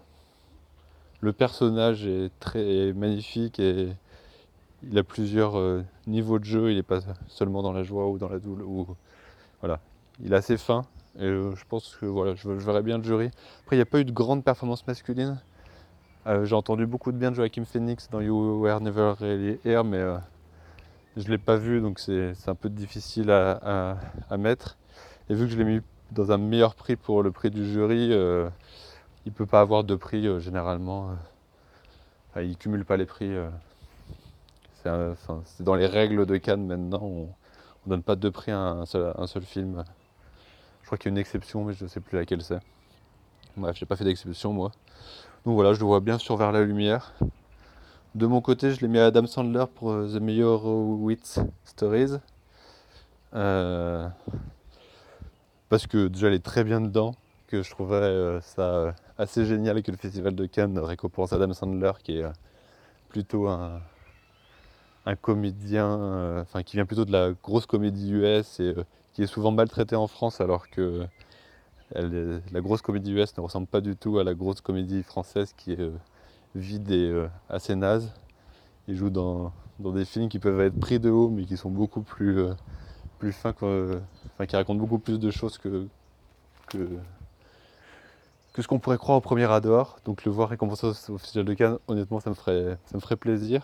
le 1.24 1.32
personnage 1.32 2.06
est 2.06 2.30
très 2.38 2.92
magnifique 2.92 3.58
et 3.58 3.88
il 4.82 4.98
a 4.98 5.02
plusieurs 5.02 5.58
euh, 5.58 5.82
niveaux 6.06 6.38
de 6.38 6.44
jeu. 6.44 6.70
Il 6.70 6.76
n'est 6.76 6.82
pas 6.82 7.00
seulement 7.28 7.62
dans 7.62 7.72
la 7.72 7.82
joie 7.82 8.08
ou 8.08 8.18
dans 8.18 8.28
la 8.28 8.38
douleur. 8.38 8.68
voilà. 9.60 9.80
Il 10.22 10.32
est 10.32 10.36
assez 10.36 10.58
fin 10.58 10.84
et 11.18 11.24
euh, 11.24 11.54
je 11.54 11.64
pense 11.68 11.96
que 11.96 12.06
voilà, 12.06 12.34
je, 12.34 12.48
verrai 12.48 12.82
bien 12.82 12.98
le 12.98 13.04
jury. 13.04 13.30
Après, 13.62 13.76
il 13.76 13.78
n'y 13.78 13.82
a 13.82 13.86
pas 13.86 14.00
eu 14.00 14.04
de 14.04 14.12
grande 14.12 14.44
performance 14.44 14.86
masculine. 14.86 15.40
Euh, 16.26 16.44
j'ai 16.44 16.54
entendu 16.54 16.86
beaucoup 16.86 17.12
de 17.12 17.18
bien 17.18 17.30
de 17.30 17.36
Joachim 17.36 17.64
Phoenix 17.64 18.08
dans 18.10 18.20
You 18.20 18.60
Were 18.62 18.80
Never 18.80 19.14
Really 19.20 19.58
Here, 19.64 19.84
mais 19.84 20.02
je 21.16 21.24
ne 21.24 21.30
l'ai 21.30 21.38
pas 21.38 21.56
vu 21.56 21.80
donc 21.80 21.98
c'est 21.98 22.34
un 22.46 22.54
peu 22.54 22.68
difficile 22.68 23.30
à, 23.30 23.96
mettre. 24.38 24.76
Et 25.28 25.34
vu 25.34 25.46
que 25.46 25.52
je 25.52 25.58
l'ai 25.58 25.64
mis 25.64 25.80
dans 26.12 26.32
un 26.32 26.38
meilleur 26.38 26.74
prix 26.74 26.96
pour 26.96 27.22
le 27.22 27.30
prix 27.30 27.50
du 27.50 27.70
jury, 27.70 28.12
il 29.26 29.32
peut 29.32 29.46
pas 29.46 29.60
avoir 29.60 29.84
de 29.84 29.94
prix 29.94 30.26
euh, 30.26 30.38
généralement. 30.38 31.10
Euh. 32.36 32.42
il 32.42 32.56
cumule 32.56 32.84
pas 32.84 32.96
les 32.96 33.06
prix. 33.06 33.34
Euh. 33.34 33.48
C'est 35.46 35.62
dans 35.62 35.74
les 35.74 35.86
règles 35.86 36.26
de 36.26 36.36
Cannes 36.36 36.66
maintenant. 36.66 37.00
On, 37.02 37.28
ne 37.86 37.90
donne 37.90 38.02
pas 38.02 38.16
de 38.16 38.28
prix 38.28 38.52
à 38.52 38.58
un 38.58 38.86
seul, 38.86 39.42
film. 39.42 39.84
Je 40.84 40.86
crois 40.86 40.98
qu'il 40.98 41.06
y 41.06 41.12
a 41.12 41.14
une 41.14 41.18
exception, 41.18 41.64
mais 41.64 41.72
je 41.72 41.84
ne 41.84 41.88
sais 41.88 42.00
plus 42.00 42.18
laquelle 42.18 42.42
c'est. 42.42 42.60
Bref, 43.56 43.74
j'ai 43.74 43.86
pas 43.86 43.96
fait 43.96 44.04
d'exception 44.04 44.52
moi. 44.52 44.70
Donc 45.46 45.54
voilà, 45.54 45.72
je 45.72 45.80
le 45.80 45.86
vois 45.86 46.00
bien 46.00 46.18
sur 46.18 46.36
Vers 46.36 46.52
la 46.52 46.62
lumière. 46.62 47.14
De 48.14 48.26
mon 48.26 48.42
côté, 48.42 48.70
je 48.70 48.82
l'ai 48.82 48.88
mis 48.88 48.98
à 48.98 49.06
Adam 49.06 49.26
Sandler 49.26 49.64
pour 49.74 49.92
The 49.92 50.20
Meilleur 50.20 50.66
Wit 50.66 51.40
Stories. 51.64 52.18
parce 53.30 54.12
que 55.88 56.08
déjà, 56.08 56.26
elle 56.26 56.34
est 56.34 56.44
très 56.44 56.64
bien 56.64 56.82
dedans. 56.82 57.14
Que 57.46 57.62
je 57.62 57.70
trouvais 57.70 58.40
ça 58.42 58.94
assez 59.16 59.46
génial 59.46 59.82
que 59.82 59.90
le 59.90 59.96
Festival 59.96 60.34
de 60.34 60.44
Cannes 60.44 60.78
récompense 60.78 61.32
Adam 61.32 61.54
Sandler, 61.54 61.92
qui 62.02 62.18
est 62.18 62.24
euh, 62.24 62.32
plutôt 63.08 63.48
un, 63.48 63.80
comédien, 65.22 65.98
euh, 65.98 66.42
enfin 66.42 66.62
qui 66.62 66.76
vient 66.76 66.84
plutôt 66.84 67.06
de 67.06 67.12
la 67.12 67.32
grosse 67.42 67.64
comédie 67.64 68.12
US 68.12 68.60
et 68.60 68.74
euh, 68.76 68.84
qui 69.14 69.22
est 69.22 69.26
souvent 69.26 69.52
maltraité 69.52 69.96
en 69.96 70.06
France, 70.06 70.40
alors 70.40 70.68
que 70.68 71.06
la 71.94 72.60
grosse 72.60 72.82
comédie 72.82 73.12
US 73.12 73.36
ne 73.36 73.42
ressemble 73.42 73.66
pas 73.68 73.80
du 73.80 73.96
tout 73.96 74.18
à 74.18 74.24
la 74.24 74.34
grosse 74.34 74.60
comédie 74.60 75.02
française 75.02 75.54
qui 75.56 75.72
est 75.72 75.90
vide 76.54 76.90
et 76.90 77.26
assez 77.48 77.76
naze. 77.76 78.12
Il 78.88 78.96
joue 78.96 79.10
dans, 79.10 79.52
des 79.78 80.04
films 80.04 80.28
qui 80.28 80.38
peuvent 80.40 80.60
être 80.60 80.78
pris 80.78 80.98
de 80.98 81.10
haut, 81.10 81.28
mais 81.28 81.44
qui 81.44 81.56
sont 81.56 81.70
beaucoup 81.70 82.02
plus, 82.02 82.44
plus 83.18 83.32
fins, 83.32 83.54
enfin, 83.56 84.46
qui 84.46 84.56
racontent 84.56 84.80
beaucoup 84.80 84.98
plus 84.98 85.20
de 85.20 85.30
choses 85.30 85.58
que, 85.58 85.86
que, 86.66 86.88
ce 88.60 88.66
qu'on 88.66 88.80
pourrait 88.80 88.98
croire 88.98 89.18
au 89.18 89.20
premier 89.20 89.50
ador. 89.50 89.98
Donc 90.04 90.24
le 90.24 90.32
voir 90.32 90.48
récompensé 90.48 90.88
au 91.08 91.18
Festival 91.18 91.44
de 91.44 91.54
Cannes, 91.54 91.78
honnêtement, 91.86 92.18
ça 92.18 92.30
me 92.30 92.34
ferait, 92.34 92.76
ça 92.86 92.96
me 92.96 93.00
ferait 93.00 93.16
plaisir. 93.16 93.62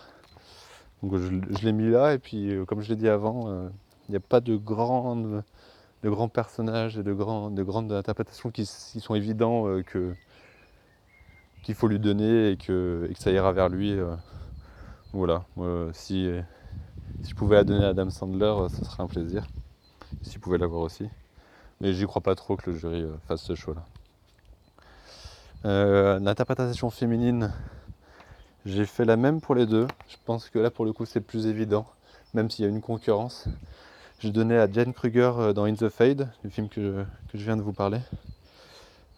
Donc 1.02 1.16
je, 1.16 1.64
l'ai 1.64 1.72
mis 1.72 1.90
là, 1.90 2.14
et 2.14 2.18
puis 2.18 2.50
euh, 2.50 2.64
comme 2.64 2.82
je 2.82 2.88
l'ai 2.88 2.96
dit 2.96 3.08
avant, 3.08 3.48
euh, 3.48 3.68
il 4.10 4.14
n'y 4.14 4.16
a 4.16 4.20
pas 4.20 4.40
de, 4.40 4.56
grands 4.56 6.28
personnages 6.28 6.98
et 6.98 7.02
de, 7.02 7.12
de 7.12 7.62
grandes 7.62 7.92
interprétations 7.92 8.50
qui, 8.50 8.66
sont 8.66 9.14
évidents 9.14 9.68
euh, 9.68 9.82
que, 9.82 10.12
qu'il 11.62 11.76
faut 11.76 11.86
lui 11.86 12.00
donner 12.00 12.50
et 12.50 12.56
que, 12.56 13.08
ça 13.18 13.30
ira 13.30 13.52
vers 13.52 13.68
lui. 13.68 13.96
voilà, 15.12 15.44
si, 15.92 16.28
si 17.22 17.30
je 17.30 17.34
pouvais 17.34 17.56
la 17.56 17.64
donner 17.64 17.84
à 17.84 17.88
Adam 17.88 18.10
Sandler, 18.10 18.54
ce 18.68 18.84
serait 18.84 19.02
un 19.02 19.08
plaisir. 19.08 19.46
Si 20.22 20.34
je 20.34 20.38
pouvais 20.40 20.58
l'avoir 20.58 20.82
aussi. 20.82 21.08
Mais 21.80 21.92
j'y 21.92 22.04
crois 22.04 22.22
pas 22.22 22.34
trop 22.34 22.56
que 22.56 22.70
le 22.70 22.76
jury 22.76 23.06
fasse 23.28 23.42
ce 23.42 23.54
choix-là. 23.54 23.84
Euh, 25.66 26.18
l'interprétation 26.20 26.88
féminine, 26.88 27.52
j'ai 28.64 28.86
fait 28.86 29.04
la 29.04 29.16
même 29.16 29.40
pour 29.40 29.54
les 29.54 29.66
deux. 29.66 29.86
Je 30.08 30.16
pense 30.24 30.48
que 30.48 30.58
là, 30.58 30.70
pour 30.70 30.84
le 30.84 30.92
coup, 30.92 31.04
c'est 31.04 31.20
plus 31.20 31.46
évident, 31.46 31.86
même 32.32 32.50
s'il 32.50 32.64
y 32.64 32.68
a 32.68 32.70
une 32.70 32.80
concurrence. 32.80 33.46
J'ai 34.20 34.32
donné 34.32 34.54
à 34.58 34.70
Jane 34.70 34.92
Kruger 34.92 35.32
euh, 35.38 35.52
dans 35.54 35.64
In 35.64 35.72
the 35.72 35.88
Fade, 35.88 36.28
le 36.42 36.50
film 36.50 36.68
que, 36.68 37.06
je 37.32 37.42
viens 37.42 37.56
de 37.56 37.62
vous 37.62 37.72
parler. 37.72 38.00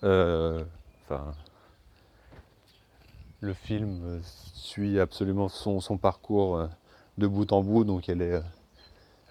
Euh, 0.05 0.63
le 3.41 3.53
film 3.53 4.21
suit 4.55 5.01
absolument 5.01 5.49
son, 5.49 5.99
parcours 5.99 6.69
de 7.19 7.27
bout 7.27 7.53
en 7.53 7.63
bout, 7.63 7.83
donc 7.83 8.09
elle, 8.09 8.23
est, 8.23 8.35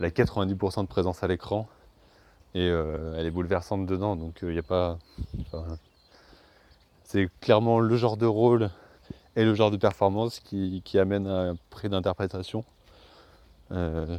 a 0.01 0.07
90% 0.09 0.81
de 0.81 0.87
présence 0.87 1.23
à 1.23 1.27
l'écran 1.27 1.69
et 2.53 2.67
elle 2.67 3.25
est 3.25 3.31
bouleversante 3.31 3.85
dedans, 3.85 4.17
donc 4.17 4.39
il 4.43 4.49
n'y 4.49 4.59
a 4.59 4.63
pas. 4.63 4.99
C'est 7.05 7.29
clairement 7.39 7.79
le 7.79 7.95
genre 7.95 8.17
de 8.17 8.25
rôle 8.25 8.69
et 9.35 9.45
le 9.45 9.55
genre 9.55 9.71
de 9.71 9.77
performance 9.77 10.39
qui, 10.41 10.83
amène 10.99 11.27
à 11.27 11.49
un 11.49 11.55
prix 11.69 11.89
d'interprétation. 11.89 12.65
Euh, 13.71 14.17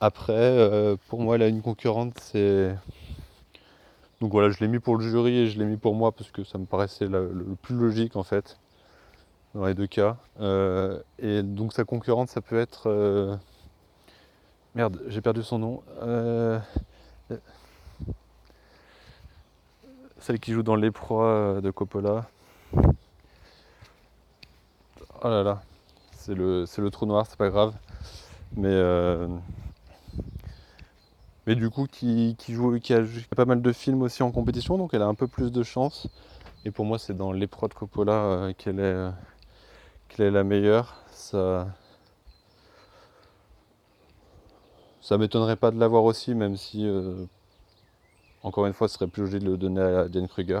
Après, 0.00 0.96
pour 1.08 1.20
moi, 1.20 1.38
là, 1.38 1.48
une 1.48 1.62
concurrente, 1.62 2.18
c'est. 2.20 2.74
Donc 4.20 4.32
voilà, 4.32 4.50
je 4.50 4.58
l'ai 4.60 4.68
mis 4.68 4.78
pour 4.80 4.96
le 4.96 5.08
jury 5.08 5.38
et 5.38 5.46
je 5.48 5.58
l'ai 5.58 5.64
mis 5.64 5.76
pour 5.76 5.94
moi 5.94 6.12
parce 6.12 6.30
que 6.30 6.42
ça 6.44 6.58
me 6.58 6.66
paraissait 6.66 7.06
le 7.06 7.56
plus 7.62 7.76
logique 7.76 8.16
en 8.16 8.24
fait, 8.24 8.58
dans 9.54 9.64
les 9.66 9.74
deux 9.74 9.86
cas. 9.86 10.16
et 11.18 11.42
donc 11.42 11.72
sa 11.72 11.84
concurrente, 11.84 12.28
ça 12.28 12.40
peut 12.40 12.58
être. 12.58 13.38
Merde, 14.74 15.00
j'ai 15.08 15.20
perdu 15.20 15.42
son 15.42 15.58
nom. 15.58 15.82
Celle 20.20 20.40
qui 20.40 20.52
joue 20.52 20.62
dans 20.62 20.76
Les 20.76 20.90
Proies 20.90 21.60
de 21.62 21.70
Coppola. 21.70 22.26
Oh 25.24 25.28
là 25.28 25.42
là, 25.42 25.62
c'est 26.12 26.34
le, 26.34 26.64
le 26.76 26.90
trou 26.90 27.06
noir, 27.06 27.26
c'est 27.26 27.38
pas 27.38 27.48
grave. 27.48 27.74
Mais, 28.56 28.68
euh, 28.68 29.26
mais 31.48 31.54
du 31.54 31.70
coup, 31.70 31.86
qui, 31.90 32.36
joue, 32.46 32.78
qui 32.78 32.92
a, 32.92 33.02
pas 33.34 33.46
mal 33.46 33.62
de 33.62 33.72
films 33.72 34.02
aussi 34.02 34.22
en 34.22 34.30
compétition, 34.30 34.76
donc 34.76 34.92
elle 34.92 35.00
a 35.00 35.06
un 35.06 35.14
peu 35.14 35.26
plus 35.26 35.50
de 35.50 35.62
chance. 35.62 36.06
Et 36.66 36.70
pour 36.70 36.84
moi, 36.84 36.98
c'est 36.98 37.16
dans 37.16 37.32
Proies 37.46 37.68
de 37.68 37.74
Coppola 37.74 38.12
euh, 38.12 38.52
qu'elle 38.52 38.78
est, 38.78 39.08
qu'elle 40.08 40.26
est 40.26 40.30
la 40.30 40.44
meilleure. 40.44 40.96
Ça, 41.10 41.68
ça 45.00 45.16
m'étonnerait 45.16 45.56
pas 45.56 45.70
de 45.70 45.80
l'avoir 45.80 46.04
aussi, 46.04 46.34
même 46.34 46.58
si, 46.58 46.86
euh, 46.86 47.24
encore 48.42 48.66
une 48.66 48.74
fois, 48.74 48.86
ce 48.86 48.96
serait 48.96 49.06
plus 49.06 49.22
logique 49.22 49.42
de 49.42 49.52
le 49.52 49.56
donner 49.56 49.80
à 49.80 50.06
Diane 50.06 50.28
Kruger. 50.28 50.60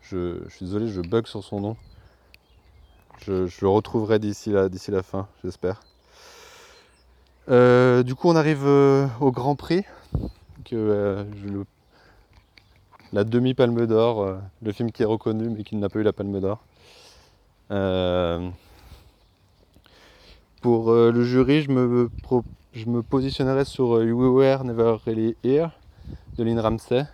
Je, 0.00 0.48
suis 0.48 0.64
désolé, 0.64 0.88
je 0.88 1.02
bug 1.02 1.26
sur 1.26 1.44
son 1.44 1.60
nom. 1.60 1.76
Je, 3.18 3.44
le 3.60 3.68
retrouverai 3.68 4.18
d'ici 4.18 4.50
la 4.50 5.02
fin, 5.02 5.28
j'espère. 5.44 5.82
Euh, 7.52 8.02
du 8.02 8.14
coup, 8.14 8.28
on 8.28 8.36
arrive 8.36 8.64
euh, 8.64 9.06
au 9.20 9.30
Grand 9.30 9.56
Prix. 9.56 9.84
Euh, 10.72 11.24
la 13.12 13.24
demi-palme 13.24 13.86
d'or, 13.86 14.38
le 14.62 14.72
film 14.72 14.90
qui 14.90 15.02
est 15.02 15.06
reconnu 15.06 15.50
mais 15.50 15.64
qui 15.64 15.76
n'a 15.76 15.90
pas 15.90 15.98
eu 15.98 16.02
la 16.02 16.14
palme 16.14 16.40
d'or. 16.40 16.64
pour 20.62 20.92
le 20.92 21.24
jury, 21.24 21.60
je 21.60 21.70
me, 21.70 23.02
positionnerai 23.02 23.66
sur 23.66 24.02
You 24.02 24.16
Were 24.16 24.64
Never 24.64 24.96
Really 25.04 25.36
Here 25.44 25.68
de 26.38 26.44
Lynn 26.44 26.58
Ramsey. 26.58 27.04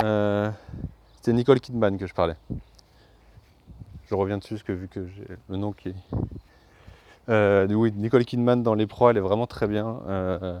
C'est 0.00 1.32
Nicole 1.32 1.60
Kidman 1.60 1.98
que 1.98 2.08
je 2.08 2.14
parlais. 2.14 2.36
Je 4.10 4.14
reviens 4.16 4.38
dessus 4.38 4.54
parce 4.54 4.64
que 4.64 4.72
vu 4.72 4.88
que 4.88 5.06
j'ai 5.06 5.36
le 5.48 5.56
nom 5.56 5.70
qui 5.70 5.90
est. 5.90 5.94
Euh, 7.28 7.66
oui, 7.72 7.92
Nicole 7.96 8.24
Kidman 8.24 8.62
dans 8.62 8.74
les 8.74 8.86
pros, 8.86 9.10
elle 9.10 9.16
est 9.16 9.20
vraiment 9.20 9.46
très 9.46 9.66
bien. 9.66 10.00
Euh, 10.06 10.58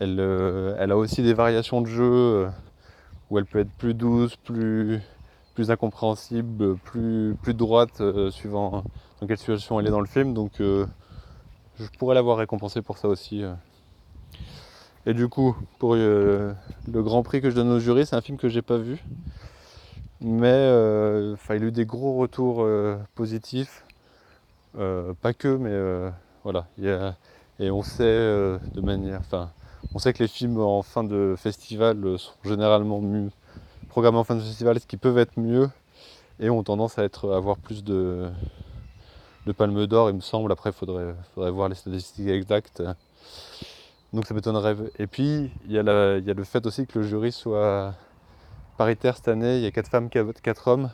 elle, 0.00 0.18
euh, 0.18 0.74
elle, 0.78 0.90
a 0.90 0.96
aussi 0.96 1.22
des 1.22 1.34
variations 1.34 1.80
de 1.80 1.86
jeu 1.86 2.48
où 3.30 3.38
elle 3.38 3.46
peut 3.46 3.60
être 3.60 3.70
plus 3.70 3.94
douce, 3.94 4.36
plus, 4.36 5.00
incompréhensible, 5.68 6.76
plus, 6.76 7.36
droite, 7.48 8.02
suivant 8.30 8.82
dans 9.20 9.26
quelle 9.26 9.38
situation 9.38 9.78
elle 9.78 9.86
est 9.86 9.90
dans 9.90 10.00
le 10.00 10.06
film. 10.06 10.34
Donc 10.34 10.52
je 10.58 10.86
pourrais 11.98 12.14
l'avoir 12.14 12.38
récompensée 12.38 12.82
pour 12.82 12.98
ça 12.98 13.08
aussi. 13.08 13.44
Et 15.06 15.14
du 15.14 15.28
coup, 15.28 15.56
pour 15.78 15.94
le 15.94 16.56
grand 16.86 17.22
prix 17.22 17.40
que 17.40 17.50
je 17.50 17.54
donne 17.54 17.70
au 17.70 17.78
jury, 17.78 18.06
c'est 18.06 18.16
un 18.16 18.20
film 18.20 18.38
que 18.38 18.48
j'ai 18.48 18.62
pas 18.62 18.78
vu. 18.78 19.04
Mais 20.20 20.66
il 21.50 21.62
a 21.62 21.66
eu 21.66 21.70
des 21.70 21.86
gros 21.86 22.16
retours 22.16 22.66
positifs. 23.14 23.84
Euh, 24.78 25.14
pas 25.20 25.32
que, 25.32 25.48
mais 25.48 26.12
voilà. 26.44 26.66
et 27.58 27.70
on 27.70 27.82
sait 27.82 28.04
de 28.04 28.80
manière. 28.80 29.20
Enfin, 29.20 29.50
on 29.94 29.98
sait 29.98 30.12
que 30.12 30.22
les 30.22 30.28
films 30.28 30.60
en 30.60 30.82
fin 30.82 31.04
de 31.04 31.34
festival 31.36 32.18
sont 32.18 32.32
généralement 32.44 33.00
mieux 33.00 33.30
programmés 33.90 34.18
en 34.18 34.24
fin 34.24 34.36
de 34.36 34.40
festival, 34.40 34.80
ce 34.80 34.86
qui 34.86 34.96
peuvent 34.96 35.18
être 35.18 35.38
mieux, 35.38 35.68
et 36.38 36.48
ont 36.48 36.62
tendance 36.62 36.98
à 36.98 37.04
être 37.04 37.32
avoir 37.32 37.58
plus 37.58 37.84
de, 37.84 38.30
de 39.46 39.52
palmes 39.52 39.86
d'or, 39.86 40.08
il 40.10 40.16
me 40.16 40.20
semble. 40.20 40.50
Après, 40.52 40.70
il 40.70 40.72
faudrait, 40.72 41.14
voir 41.36 41.68
les 41.68 41.74
statistiques 41.74 42.28
exactes. 42.28 42.82
Donc 44.12 44.26
ça 44.26 44.34
m'étonnerait. 44.34 44.76
Et 44.98 45.06
puis, 45.06 45.50
il 45.66 45.72
y, 45.72 45.78
a 45.78 45.82
le 45.82 46.44
fait 46.44 46.64
aussi 46.66 46.86
que 46.86 46.98
le 46.98 47.06
jury 47.06 47.32
soit 47.32 47.94
paritaire 48.78 49.16
cette 49.16 49.28
année, 49.28 49.58
il 49.58 49.62
y 49.62 49.66
a 49.66 49.70
4 49.70 49.88
femmes, 49.88 50.08
4 50.08 50.68
hommes. 50.68 50.90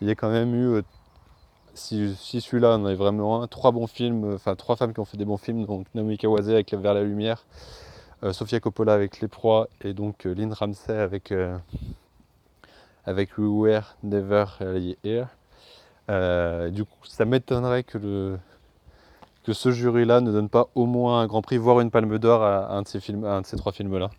Il 0.00 0.08
y 0.08 0.10
a 0.10 0.14
quand 0.14 0.30
même 0.30 0.54
eu, 0.54 0.82
euh, 1.92 2.12
si, 2.16 2.40
celui-là 2.40 2.76
en 2.76 2.86
est 2.86 2.94
vraiment 2.94 3.42
un, 3.42 3.46
3 3.46 3.72
bons 3.72 3.86
films, 3.86 4.24
euh, 4.24 4.34
enfin 4.34 4.54
3 4.54 4.76
femmes 4.76 4.92
qui 4.92 5.00
ont 5.00 5.04
fait 5.04 5.16
des 5.16 5.24
bons 5.24 5.36
films, 5.36 5.64
donc 5.66 5.86
Naomi 5.94 6.18
Kawase 6.18 6.50
avec 6.50 6.72
Vers 6.74 6.94
la 6.94 7.02
Lumière, 7.02 7.44
euh, 8.22 8.32
Sofia 8.32 8.60
Coppola 8.60 8.94
avec 8.94 9.20
Les 9.20 9.28
Proies 9.28 9.68
et 9.82 9.94
donc 9.94 10.24
Lynn 10.24 10.52
Ramsey 10.52 10.96
avec, 10.96 11.32
avec 13.04 13.38
We 13.38 13.48
Were 13.48 13.96
Never 14.02 14.44
Here. 15.04 15.28
du 16.70 16.84
coup, 16.84 17.06
ça 17.06 17.24
m'étonnerait 17.24 17.84
que, 17.84 18.38
ce 19.50 19.70
jury-là 19.70 20.20
ne 20.20 20.30
donne 20.30 20.50
pas 20.50 20.68
au 20.74 20.84
moins 20.84 21.22
un 21.22 21.26
grand 21.26 21.40
prix, 21.40 21.56
voire 21.56 21.80
une 21.80 21.90
palme 21.90 22.18
d'or 22.18 22.42
à, 22.42 22.70
un 22.74 22.82
de 22.82 22.88
ces, 22.88 23.00
films, 23.00 23.24
à 23.24 23.32
un 23.36 23.40
de 23.40 23.46
ces 23.46 23.56
trois 23.56 23.72
films-là. 23.72 24.10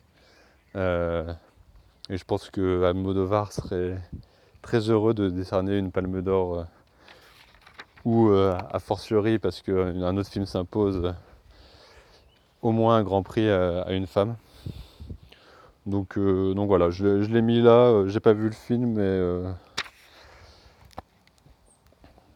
Et 2.09 2.17
je 2.17 2.23
pense 2.23 2.49
que 2.49 2.83
Almodovar 2.83 3.51
serait 3.51 3.99
très 4.61 4.89
heureux 4.89 5.13
de 5.13 5.29
décerner 5.29 5.77
une 5.77 5.91
palme 5.91 6.21
d'or 6.21 6.59
euh, 6.59 6.63
ou 8.09 8.29
euh, 8.29 8.57
a 8.71 8.79
fortiori 8.79 9.39
parce 9.39 9.61
qu'un 9.61 10.17
autre 10.17 10.29
film 10.29 10.45
s'impose 10.45 11.01
euh, 11.03 11.11
au 12.61 12.71
moins 12.71 12.97
un 12.97 13.03
grand 13.03 13.23
prix 13.23 13.49
à, 13.49 13.91
une 13.91 14.07
femme. 14.07 14.35
Donc, 15.85 16.19
donc 16.19 16.67
voilà, 16.67 16.89
je, 16.89 17.05
l'ai 17.05 17.41
mis 17.41 17.61
là, 17.61 18.05
j'ai 18.07 18.19
pas 18.19 18.33
vu 18.33 18.45
le 18.45 18.51
film 18.51 18.93
mais, 18.93 19.53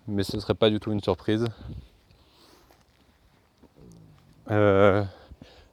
mais 0.08 0.24
ce 0.24 0.40
serait 0.40 0.56
pas 0.56 0.70
du 0.70 0.80
tout 0.80 0.92
une 0.92 1.02
surprise. 1.02 1.46
de 4.48 5.06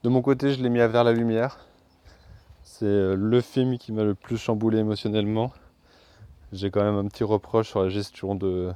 mon 0.05 0.23
côté, 0.23 0.53
je 0.53 0.63
l'ai 0.63 0.69
mis 0.69 0.81
à 0.81 0.89
vers 0.89 1.05
la 1.05 1.13
lumière. 1.13 1.59
C'est 2.81 2.87
euh, 2.87 3.15
le 3.15 3.43
film 3.43 3.77
qui 3.77 3.93
m'a 3.93 4.05
le 4.05 4.15
plus 4.15 4.39
chamboulé 4.39 4.79
émotionnellement. 4.79 5.53
J'ai 6.51 6.71
quand 6.71 6.83
même 6.83 6.95
un 6.95 7.07
petit 7.09 7.25
reproche 7.25 7.69
sur 7.69 7.83
la 7.83 7.91
gestion 7.91 8.35
de, 8.35 8.73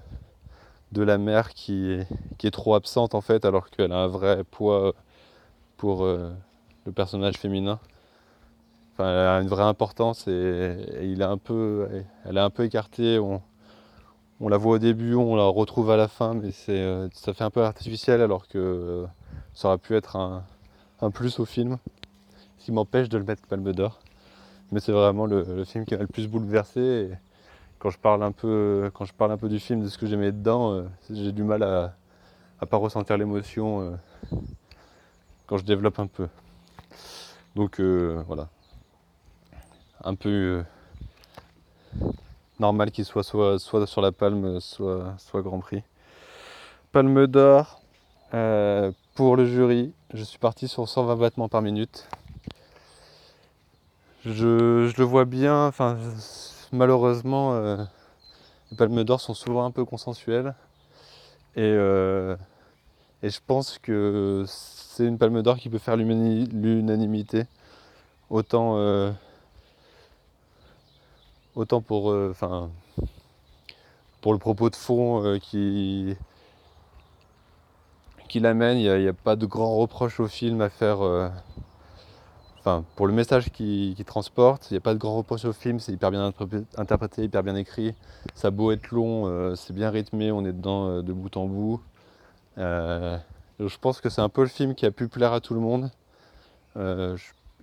de 0.92 1.02
la 1.02 1.18
mère 1.18 1.54
qui 1.54 1.92
est, 1.92 2.50
trop 2.50 2.74
absente 2.74 3.14
en 3.14 3.20
fait, 3.20 3.44
alors 3.44 3.70
qu'elle 3.70 3.92
a 3.92 3.98
un 3.98 4.06
vrai 4.06 4.44
poids 4.44 4.94
pour 5.76 6.04
euh, 6.04 6.30
le 6.86 6.92
personnage 6.92 7.34
féminin. 7.36 7.78
Elle 8.98 9.04
a 9.04 9.40
une 9.40 9.48
vraie 9.48 9.64
importance 9.64 10.28
et, 10.28 11.16
un 11.20 11.38
peu, 11.38 11.88
elle 12.24 12.36
est 12.36 12.40
un 12.40 12.50
peu 12.50 12.64
écartée. 12.64 13.18
On, 13.18 13.40
la 14.48 14.56
voit 14.56 14.74
au 14.74 14.78
début, 14.78 15.14
on 15.14 15.36
la 15.36 15.46
retrouve 15.46 15.90
à 15.90 15.96
la 15.96 16.06
fin, 16.06 16.34
mais 16.34 16.50
c'est, 16.52 16.78
euh, 16.78 17.08
ça 17.12 17.32
fait 17.32 17.44
un 17.44 17.50
peu 17.50 17.64
artificiel 17.64 18.20
alors 18.20 18.46
que 18.46 19.06
ça 19.54 19.68
aurait 19.68 19.78
pu 19.78 19.96
être 19.96 20.16
un, 20.16 20.44
plus 21.10 21.38
au 21.38 21.44
film 21.44 21.78
qui 22.58 22.72
m'empêche 22.72 23.08
de 23.08 23.18
le 23.18 23.24
mettre 23.24 23.46
Palme 23.46 23.72
d'Or. 23.72 24.00
Mais 24.72 24.80
c'est 24.80 24.92
vraiment 24.92 25.26
le, 25.26 25.64
film 25.64 25.84
qui 25.84 25.94
m'a 25.94 26.00
le 26.00 26.06
plus 26.06 26.28
bouleversé. 26.28 27.10
Quand 27.84 27.90
je 27.90 27.98
parle 27.98 28.22
un 28.22 28.32
peu, 28.32 28.90
quand 28.94 29.04
je 29.04 29.12
parle 29.12 29.32
un 29.32 29.36
peu 29.36 29.50
du 29.50 29.60
film, 29.60 29.82
de 29.82 29.88
ce 29.90 29.98
que 29.98 30.06
j'aimais 30.06 30.32
dedans, 30.32 30.72
euh, 30.72 30.84
j'ai 31.10 31.32
du 31.32 31.42
mal 31.42 31.62
à, 31.62 31.94
à 32.58 32.64
pas 32.64 32.78
ressentir 32.78 33.18
l'émotion 33.18 33.82
euh, 33.82 34.36
quand 35.46 35.58
je 35.58 35.64
développe 35.64 35.98
un 35.98 36.06
peu. 36.06 36.28
Donc 37.54 37.80
euh, 37.80 38.22
voilà, 38.26 38.48
un 40.02 40.14
peu 40.14 40.64
normal 42.58 42.90
qu'il 42.90 43.04
soit 43.04 43.22
soit, 43.22 43.58
soit 43.58 43.86
sur 43.86 44.00
la 44.00 44.12
palme, 44.12 44.60
soit, 44.60 45.12
soit 45.18 45.42
Grand 45.42 45.60
Prix. 45.60 45.82
Palme 46.90 47.26
d'or 47.26 47.82
pour 49.14 49.36
le 49.36 49.44
jury, 49.44 49.92
je 50.14 50.22
suis 50.22 50.38
parti 50.38 50.68
sur 50.68 50.88
120 50.88 51.16
battements 51.16 51.50
par 51.50 51.60
minute. 51.60 52.08
Je, 54.24 54.90
le 54.96 55.04
vois 55.04 55.26
bien, 55.26 55.66
enfin, 55.66 55.98
malheureusement, 56.74 57.54
euh, 57.54 57.82
les 58.70 58.76
palmes 58.76 59.04
d'or 59.04 59.20
sont 59.20 59.34
souvent 59.34 59.64
un 59.64 59.70
peu 59.70 59.84
consensuelles. 59.84 60.54
Et, 61.56 61.62
euh, 61.62 62.36
et 63.22 63.30
je 63.30 63.40
pense 63.46 63.78
que 63.78 64.44
c'est 64.46 65.06
une 65.06 65.18
palme 65.18 65.42
d'or 65.42 65.56
qui 65.56 65.68
peut 65.70 65.78
faire 65.78 65.96
l'unanimité. 65.96 67.46
Autant, 68.28 68.76
euh, 68.76 69.12
pour, 71.86 72.12
le 74.32 74.38
propos 74.38 74.70
de 74.70 74.76
fond 74.76 75.38
qui, 75.40 76.16
qui 78.28 78.40
l'amène, 78.40 78.78
il 78.78 78.82
n'y 78.82 79.06
a, 79.06 79.10
a, 79.10 79.12
pas 79.12 79.36
de 79.36 79.46
grands 79.46 79.76
reproches 79.76 80.18
au 80.20 80.26
film 80.26 80.60
à 80.60 80.68
faire 80.68 81.30
pour 82.96 83.06
le 83.06 83.12
message 83.12 83.50
qu'il 83.50 83.94
transporte, 84.06 84.70
il 84.70 84.74
n'y 84.74 84.78
a 84.78 84.80
pas 84.80 84.94
de 84.94 84.98
grand 84.98 85.16
reproche 85.16 85.44
au 85.44 85.52
film, 85.52 85.80
c'est 85.80 85.92
hyper 85.92 86.10
bien 86.10 86.32
interprété, 86.76 87.24
hyper 87.24 87.42
bien 87.42 87.56
écrit. 87.56 87.94
Ça 88.34 88.48
a 88.48 88.50
beau 88.50 88.72
être 88.72 88.90
long, 88.90 89.26
euh, 89.26 89.54
c'est 89.54 89.74
bien 89.74 89.90
rythmé, 89.90 90.32
on 90.32 90.44
est 90.46 90.52
dedans 90.52 90.88
euh, 90.88 91.02
de 91.02 91.12
bout 91.12 91.36
en 91.36 91.46
bout. 91.46 91.82
Euh, 92.56 93.18
je 93.60 93.78
pense 93.78 94.00
que 94.00 94.08
c'est 94.08 94.22
un 94.22 94.30
peu 94.30 94.40
le 94.40 94.48
film 94.48 94.74
qui 94.74 94.86
a 94.86 94.90
pu 94.90 95.08
plaire 95.08 95.34
à 95.34 95.40
tout 95.40 95.54
le 95.54 95.60
monde. 95.60 95.90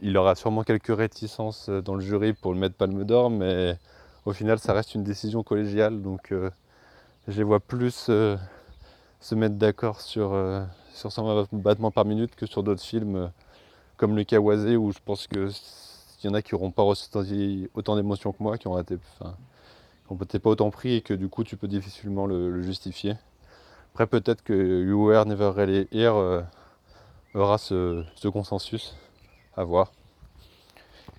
il 0.02 0.18
aura 0.18 0.36
sûrement 0.36 0.64
quelques 0.64 0.96
réticences 0.96 1.70
dans 1.70 1.96
le 1.96 2.02
jury 2.02 2.34
pour 2.34 2.54
le 2.54 2.60
mettre 2.60 2.76
Palme 2.76 3.04
d'Or, 3.04 3.30
mais 3.30 3.78
au 4.26 4.34
final, 4.34 4.60
ça 4.60 4.74
reste 4.74 4.96
une 4.96 5.04
décision 5.04 5.44
collégiale. 5.44 6.02
Donc, 6.02 6.32
je 7.28 7.38
les 7.38 7.44
vois 7.44 7.60
plus 7.60 7.92
se 9.20 9.36
mettre 9.36 9.56
d'accord 9.56 10.00
sur, 10.02 10.32
sur 10.94 11.12
120 11.12 11.48
battements 11.54 11.92
par 11.92 12.06
minute 12.06 12.36
que 12.36 12.46
sur 12.46 12.64
d'autres 12.64 12.84
films 12.84 13.32
comme 14.02 14.16
le 14.16 14.24
Kawase 14.24 14.66
où 14.78 14.92
je 14.92 14.98
pense 15.06 15.28
qu'il 15.28 15.52
y 16.24 16.28
en 16.28 16.34
a 16.34 16.42
qui 16.42 16.56
n'auront 16.56 16.72
pas 16.72 16.82
ressenti 16.82 17.70
autant 17.76 17.96
d'émotions 17.96 18.32
que 18.32 18.42
moi, 18.42 18.58
qui 18.58 18.68
ont 18.68 18.80
été, 18.80 18.98
enfin, 19.20 19.36
pas 20.40 20.50
autant 20.50 20.72
pris 20.72 20.96
et 20.96 21.02
que 21.02 21.14
du 21.14 21.30
coup 21.30 21.44
tu 21.44 21.56
peux 21.56 21.68
difficilement 21.68 22.26
le, 22.26 22.64
justifier. 22.64 23.14
Après 23.94 24.08
peut-être 24.08 24.44
que 24.44 24.54
You 24.84 25.06
Were 25.06 25.28
Never 25.28 25.52
Really 25.56 25.88
Here 25.92 26.16
euh, 26.16 26.42
aura 27.36 27.60
ce, 27.60 28.04
consensus 28.28 28.96
à 29.56 29.64
voir. 29.66 29.92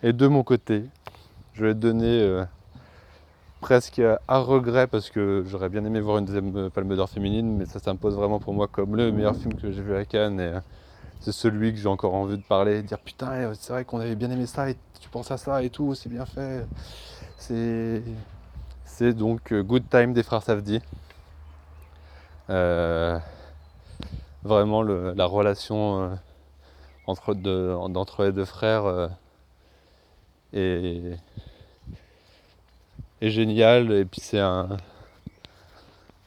Et 0.03 0.13
de 0.13 0.27
mon 0.27 0.43
côté, 0.43 0.83
je 1.53 1.67
vais 1.67 1.75
te 1.75 1.79
donner 1.79 2.21
euh, 2.21 2.45
presque 3.61 4.03
à 4.27 4.39
regret 4.41 4.89
parce 4.89 5.09
que 5.09 5.45
j'aurais 5.47 5.69
bien 5.69 5.85
aimé 5.85 6.01
voir 6.01 6.19
une 6.19 6.25
deuxième 6.25 6.69
Palme 6.71 6.97
d'Or 6.97 7.09
féminine, 7.09 7.59
mais 7.59 7.67
ça 7.67 7.79
s'impose 7.79 8.17
vraiment 8.17 8.41
pour 8.41 8.55
moi 8.55 8.67
comme 8.67 8.97
le 8.97 9.13
meilleur 9.13 9.37
film 9.37 9.55
que 9.55 9.71
j'ai 9.71 9.83
vu 9.83 9.95
à 9.95 10.05
Cannes. 10.05 10.61
C'est 11.23 11.33
celui 11.33 11.73
que 11.73 11.79
j'ai 11.79 11.89
encore 11.89 12.15
envie 12.15 12.37
de 12.37 12.43
parler, 12.43 12.83
de 12.83 12.89
dire 12.89 12.99
putain, 12.99 13.51
eh, 13.51 13.55
c'est 13.55 13.73
vrai 13.73 13.85
qu'on 13.85 14.01
avait 14.01 14.17
bien 14.17 14.31
aimé 14.31 14.47
ça 14.47 14.69
et 14.69 14.77
tu 15.01 15.09
penses 15.09 15.31
à 15.31 15.37
ça 15.37 15.63
et 15.63 15.71
tout, 15.71 15.95
c'est 15.95 16.09
bien 16.09 16.27
fait. 16.27 16.67
C'est, 17.39 18.03
donc 19.15 19.53
euh, 19.53 19.63
Good 19.63 19.89
Time 19.89 20.13
des 20.13 20.23
frères 20.23 20.43
Safdie. 20.43 20.81
Euh, 22.51 23.19
vraiment 24.43 24.83
la 24.83 25.25
relation 25.25 26.03
euh, 26.03 26.15
entre, 27.07 28.25
les 28.25 28.33
deux 28.33 28.45
frères 28.45 29.11
est, 30.53 31.19
est 33.21 33.31
géniale 33.31 33.93
et 33.93 34.05
puis 34.05 34.21
c'est 34.21 34.41
un 34.41 34.77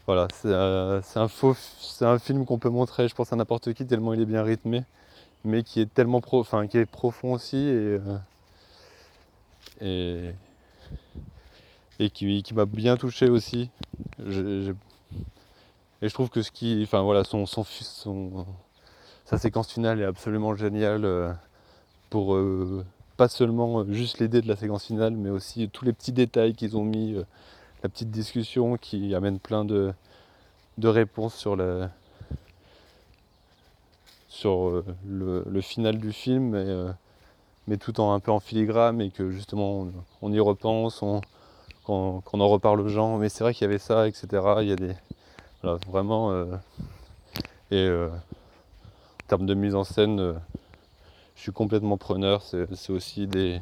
voilà, 0.07 0.27
c'est 0.31 1.17
un, 1.17 1.27
faux, 1.27 1.55
film 2.19 2.45
qu'on 2.45 2.59
peut 2.59 2.69
montrer, 2.69 3.07
je 3.07 3.15
pense 3.15 3.33
à 3.33 3.35
n'importe 3.35 3.73
qui 3.73 3.87
tellement 3.87 4.13
il 4.13 4.21
est 4.21 4.25
bien 4.25 4.43
rythmé, 4.43 4.83
mais 5.43 5.63
qui 5.63 5.81
est 5.81 5.91
tellement 5.91 6.21
pro, 6.21 6.39
enfin 6.39 6.67
qui 6.67 6.77
est 6.77 6.85
profond 6.85 7.33
aussi 7.33 7.57
et 7.57 7.99
euh, 9.81 10.31
qui, 12.13 12.53
m'a 12.53 12.65
bien 12.65 12.97
touché 12.97 13.29
aussi. 13.29 13.71
et 14.19 14.73
je 16.01 16.13
trouve 16.13 16.29
que 16.29 16.43
ce 16.43 16.51
qui, 16.51 16.81
enfin 16.83 17.01
voilà, 17.01 17.23
sa 19.25 19.37
séquence 19.39 19.71
finale 19.71 20.01
est 20.01 20.05
absolument 20.05 20.53
géniale 20.53 21.03
euh, 21.03 21.33
pour 22.11 22.35
euh, 22.35 22.85
pas 23.17 23.27
seulement 23.27 23.91
juste 23.91 24.19
l'idée 24.19 24.43
de 24.43 24.47
la 24.47 24.55
séquence 24.55 24.85
finale, 24.85 25.15
mais 25.15 25.31
aussi 25.31 25.67
tous 25.69 25.83
les 25.83 25.93
petits 25.93 26.11
détails 26.11 26.53
qu'ils 26.53 26.77
ont 26.77 26.83
mis 26.83 27.15
la 27.83 27.89
petite 27.89 28.11
discussion 28.11 28.77
qui 28.77 29.13
amène 29.15 29.39
plein 29.39 29.65
de, 29.65 29.93
réponses 30.83 31.35
sur, 31.35 31.55
euh, 31.55 31.88
le, 35.05 35.61
final 35.61 35.97
du 35.99 36.11
film, 36.11 36.53
euh, 36.55 36.91
mais, 37.67 37.77
tout 37.77 37.99
en 37.99 38.13
un 38.13 38.19
peu 38.19 38.31
en 38.31 38.39
filigrane 38.39 39.01
et 39.01 39.11
que 39.11 39.29
justement 39.31 39.88
on, 40.21 40.33
y 40.33 40.39
repense, 40.39 41.01
on, 41.01 41.21
qu'on, 41.83 42.21
en 42.33 42.47
reparle 42.47 42.81
aux 42.81 42.89
gens. 42.89 43.17
Mais 43.17 43.29
c'est 43.29 43.43
vrai 43.43 43.53
qu'il 43.53 43.65
y 43.65 43.69
avait 43.69 43.77
ça, 43.77 44.07
etc. 44.07 44.27
Il 44.61 44.67
y 44.67 44.71
a 44.71 44.75
des. 44.75 44.95
Vraiment. 45.88 46.31
Euh, 46.31 46.45
et 47.71 47.89
en 47.89 49.27
termes 49.27 49.47
de 49.47 49.55
mise 49.55 49.73
en 49.73 49.83
scène, 49.83 50.39
je 51.35 51.41
suis 51.41 51.51
complètement 51.51 51.97
preneur. 51.97 52.43
C'est, 52.43 52.91
aussi 52.91 53.27
des 53.27 53.61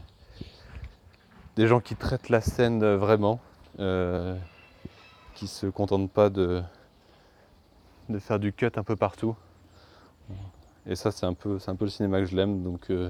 gens 1.57 1.79
qui 1.79 1.95
traitent 1.95 2.29
la 2.29 2.41
scène 2.41 2.83
vraiment. 2.95 3.39
Euh, 3.79 4.37
qui 5.33 5.47
se 5.47 5.65
contentent 5.65 6.11
pas 6.11 6.29
de, 6.29 6.61
de 8.07 8.19
faire 8.19 8.37
du 8.37 8.53
cut 8.53 8.69
un 8.75 8.83
peu 8.83 8.95
partout. 8.95 9.35
Et 10.85 10.95
ça, 10.95 11.11
c'est 11.11 11.25
un 11.25 11.33
peu, 11.33 11.57
un 11.65 11.75
peu 11.75 11.85
le 11.85 11.91
cinéma 11.91 12.19
que 12.19 12.25
je 12.25 12.35
l'aime. 12.35 12.61
Donc 12.61 12.91
euh, 12.91 13.09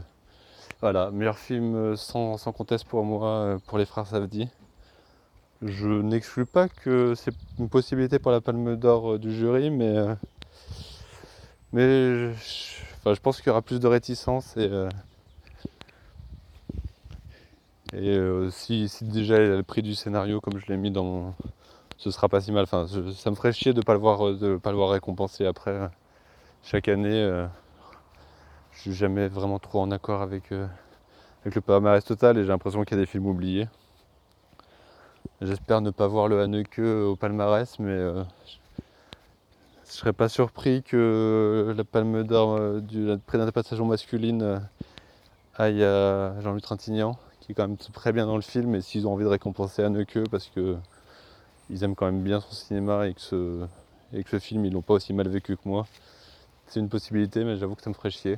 voilà, 0.79 1.11
meilleur 1.11 1.37
film 1.37 1.97
sans, 1.97 2.37
sans, 2.37 2.53
conteste 2.53 2.85
pour 2.85 3.03
moi, 3.03 3.27
euh, 3.27 3.57
pour 3.67 3.77
les 3.77 3.85
frères 3.85 4.07
Savdi. 4.07 4.47
Je 5.61 5.89
n'exclus 5.89 6.45
pas 6.45 6.69
que 6.69 7.13
c'est 7.15 7.33
une 7.59 7.67
possibilité 7.69 8.19
pour 8.19 8.31
la 8.31 8.39
Palme 8.39 8.77
d'Or 8.77 9.19
du 9.19 9.33
jury, 9.33 9.69
mais, 9.69 9.95
mais 11.71 12.33
je, 12.33 12.81
enfin, 12.99 13.13
je 13.13 13.19
pense 13.19 13.37
qu'il 13.37 13.47
y 13.47 13.49
aura 13.49 13.61
plus 13.61 13.79
de 13.79 13.87
réticence 13.87 14.57
et, 14.57 14.69
et 17.95 18.09
euh, 18.09 18.49
si, 18.49 18.89
déjà 19.01 19.35
a 19.35 19.39
le 19.39 19.63
prix 19.63 19.83
du 19.83 19.93
scénario 19.93 20.41
comme 20.41 20.57
je 20.57 20.65
l'ai 20.67 20.77
mis 20.77 20.89
dans 20.89 21.03
mon... 21.03 21.33
Ce 21.97 22.09
sera 22.09 22.27
pas 22.27 22.41
si 22.41 22.51
mal. 22.51 22.63
Enfin, 22.63 22.87
ça 23.15 23.29
me 23.29 23.35
ferait 23.35 23.53
chier 23.53 23.71
de 23.71 23.77
ne 23.77 23.83
pas, 23.83 23.93
le 23.93 23.99
voir, 23.99 24.33
de 24.33 24.57
pas 24.57 24.71
le 24.71 24.77
voir 24.77 24.89
récompensé 24.89 25.45
après. 25.45 25.89
Chaque 26.63 26.87
année, 26.87 27.21
euh, 27.21 27.45
je 28.71 28.81
suis 28.81 28.93
jamais 28.93 29.27
vraiment 29.27 29.59
trop 29.59 29.79
en 29.81 29.91
accord 29.91 30.21
avec, 30.21 30.51
euh, 30.51 30.65
le 31.43 31.61
palmarès 31.61 32.03
total 32.03 32.37
et 32.37 32.43
j'ai 32.43 32.49
l'impression 32.49 32.83
qu'il 32.83 32.97
y 32.97 32.99
a 32.99 33.03
des 33.03 33.09
films 33.09 33.27
oubliés. 33.27 33.67
J'espère 35.41 35.81
ne 35.81 35.91
pas 35.91 36.07
voir 36.07 36.27
le 36.27 36.41
Haneke 36.41 36.79
au 36.79 37.15
palmarès, 37.15 37.77
mais 37.79 37.97
je 39.85 39.91
serais 39.91 40.13
pas 40.13 40.29
surpris 40.29 40.83
que 40.83 41.73
la 41.75 41.83
palme 41.83 42.23
d'or 42.23 42.81
du 42.81 43.07
prix 43.27 43.37
d'interprétation 43.37 43.85
masculine 43.85 44.61
aille 45.57 45.83
à 45.83 46.39
Jean-Luc 46.39 46.63
Trintignant 46.63 47.17
quand 47.53 47.67
même 47.67 47.77
très 47.77 48.11
bien 48.11 48.25
dans 48.25 48.35
le 48.35 48.41
film, 48.41 48.75
et 48.75 48.81
s'ils 48.81 49.07
ont 49.07 49.13
envie 49.13 49.23
de 49.23 49.29
récompenser 49.29 49.83
Anneke 49.83 50.19
parce 50.29 50.47
que 50.47 50.77
ils 51.69 51.83
aiment 51.83 51.95
quand 51.95 52.05
même 52.05 52.21
bien 52.23 52.39
son 52.39 52.51
cinéma 52.51 53.07
et 53.07 53.13
que 53.13 53.21
ce, 53.21 53.65
et 54.13 54.23
que 54.23 54.29
ce 54.29 54.39
film 54.39 54.65
ils 54.65 54.73
l'ont 54.73 54.81
pas 54.81 54.95
aussi 54.95 55.13
mal 55.13 55.27
vécu 55.27 55.57
que 55.57 55.67
moi, 55.67 55.85
c'est 56.67 56.79
une 56.79 56.89
possibilité, 56.89 57.43
mais 57.43 57.57
j'avoue 57.57 57.75
que 57.75 57.81
ça 57.81 57.89
me 57.89 57.95
ferait 57.95 58.11
chier. 58.11 58.37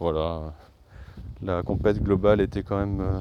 Voilà, 0.00 0.52
la 1.42 1.62
compète 1.62 2.02
globale 2.02 2.40
était 2.40 2.62
quand 2.62 2.78
même. 2.78 3.00
Euh, 3.00 3.20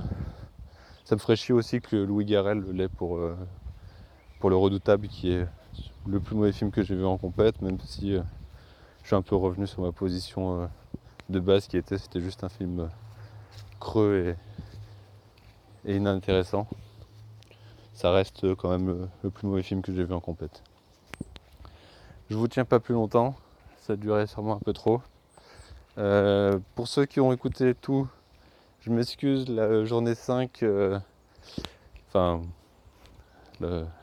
ça 1.05 1.15
me 1.15 1.19
ferait 1.19 1.36
chier 1.36 1.53
aussi 1.53 1.81
que 1.81 1.95
Louis 1.95 2.25
Garrel 2.25 2.63
l'ait 2.71 2.88
pour, 2.88 3.17
euh, 3.17 3.36
pour 4.39 4.49
Le 4.49 4.55
Redoutable, 4.55 5.07
qui 5.07 5.31
est 5.31 5.47
le 6.07 6.19
plus 6.19 6.36
mauvais 6.36 6.51
film 6.51 6.71
que 6.71 6.81
j'ai 6.83 6.95
vu 6.95 7.05
en 7.05 7.17
compète, 7.17 7.62
même 7.62 7.79
si 7.81 8.15
euh, 8.15 8.21
je 9.01 9.07
suis 9.07 9.15
un 9.15 9.21
peu 9.21 9.36
revenu 9.36 9.67
sur 9.67 9.81
ma 9.81 9.91
position 9.91 10.69
de 11.29 11.39
base 11.39 11.67
qui 11.67 11.77
était 11.77 11.97
c'était 11.97 12.19
juste 12.19 12.43
un 12.43 12.49
film 12.49 12.89
creux 13.79 14.36
et, 14.36 14.36
inintéressant. 15.85 16.67
Ça 17.93 18.11
reste 18.11 18.55
quand 18.55 18.69
même 18.69 19.07
le, 19.23 19.29
plus 19.29 19.47
mauvais 19.47 19.63
film 19.63 19.81
que 19.81 19.93
j'ai 19.93 20.03
vu 20.03 20.13
en 20.13 20.19
compète. 20.19 20.63
Je 22.29 22.35
vous 22.35 22.47
tiens 22.47 22.65
pas 22.65 22.79
plus 22.79 22.93
longtemps, 22.93 23.35
ça 23.81 23.95
durait 23.95 24.27
sûrement 24.27 24.55
un 24.55 24.59
peu 24.59 24.73
trop. 24.73 25.01
Euh, 25.97 26.57
pour 26.75 26.87
ceux 26.87 27.05
qui 27.05 27.19
ont 27.19 27.31
écouté 27.31 27.75
tout, 27.75 28.07
je 28.81 28.89
m'excuse, 28.89 29.47
la 29.47 29.85
journée 29.85 30.15
5, 30.15 30.63
euh, 30.63 30.99
enfin, 32.09 32.41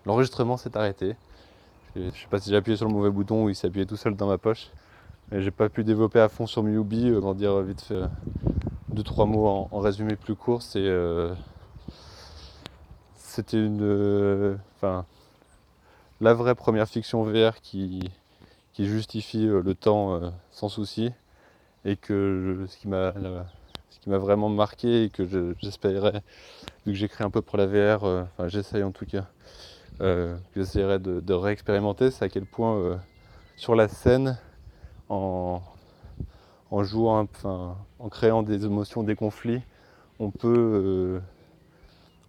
l'enregistrement 0.06 0.56
s'est 0.56 0.76
arrêté. 0.76 1.16
Je, 1.96 2.10
sais 2.10 2.28
pas 2.30 2.38
si 2.38 2.50
j'ai 2.50 2.56
appuyé 2.56 2.76
sur 2.76 2.86
le 2.86 2.92
mauvais 2.92 3.10
bouton 3.10 3.44
ou 3.44 3.48
il 3.48 3.56
s'est 3.56 3.66
appuyé 3.66 3.86
tout 3.86 3.96
seul 3.96 4.14
dans 4.14 4.28
ma 4.28 4.38
poche. 4.38 4.70
Mais 5.30 5.42
j'ai 5.42 5.50
pas 5.50 5.68
pu 5.68 5.82
développer 5.82 6.20
à 6.20 6.28
fond 6.28 6.46
sur 6.46 6.62
Mubi, 6.62 7.08
euh, 7.08 7.20
on 7.22 7.34
dire 7.34 7.60
vite 7.62 7.80
fait 7.80 8.00
deux 8.92 9.02
trois 9.02 9.26
mots 9.26 9.68
en, 9.70 9.78
résumé 9.78 10.16
plus 10.16 10.34
court, 10.34 10.62
c'est 10.62 10.78
euh, 10.80 11.34
c'était 13.30 13.58
une 13.58 13.82
euh, 13.82 14.56
enfin 14.76 15.06
la 16.20 16.34
vraie 16.34 16.54
première 16.54 16.88
fiction 16.88 17.22
VR 17.22 17.60
qui, 17.60 18.10
justifie 18.78 19.46
euh, 19.46 19.62
le 19.62 19.74
temps 19.74 20.32
sans 20.50 20.70
souci. 20.70 21.12
Et 21.84 21.96
que 21.96 22.66
ce 22.68 22.76
qui 22.76 22.88
m'a 22.88 24.18
vraiment 24.18 24.48
marqué 24.48 25.04
et 25.04 25.10
que 25.10 25.54
j'espérais 25.60 26.22
vu 26.86 26.92
que 26.92 26.98
j'écris 26.98 27.24
un 27.24 27.30
peu 27.30 27.40
pour 27.40 27.56
la 27.56 27.66
VR 27.66 28.04
enfin 28.04 28.48
j'essaye 28.48 28.82
en 28.82 28.90
tout 28.90 29.06
cas 29.06 29.26
j'essaierai 30.54 30.98
de, 30.98 31.32
réexpérimenter 31.32 32.10
c'est 32.10 32.26
à 32.26 32.28
quel 32.28 32.44
point 32.44 33.00
sur 33.56 33.74
la 33.74 33.88
scène 33.88 34.38
en, 35.08 35.62
en 36.70 36.84
jouant, 36.84 37.20
enfin, 37.20 37.76
en 37.98 38.08
créant 38.08 38.42
des 38.42 38.64
émotions, 38.64 39.02
des 39.02 39.16
conflits, 39.16 39.62
on 40.18 40.30
peut, 40.30 40.48
euh, 40.48 41.20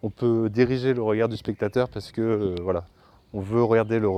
on 0.03 0.09
peut 0.09 0.49
diriger 0.49 0.93
le 0.93 1.01
regard 1.01 1.29
du 1.29 1.37
spectateur 1.37 1.89
parce 1.89 2.11
que 2.11 2.21
euh, 2.21 2.55
voilà, 2.61 2.85
on 3.33 3.39
veut 3.39 3.63
regarder 3.63 3.99
le, 3.99 4.09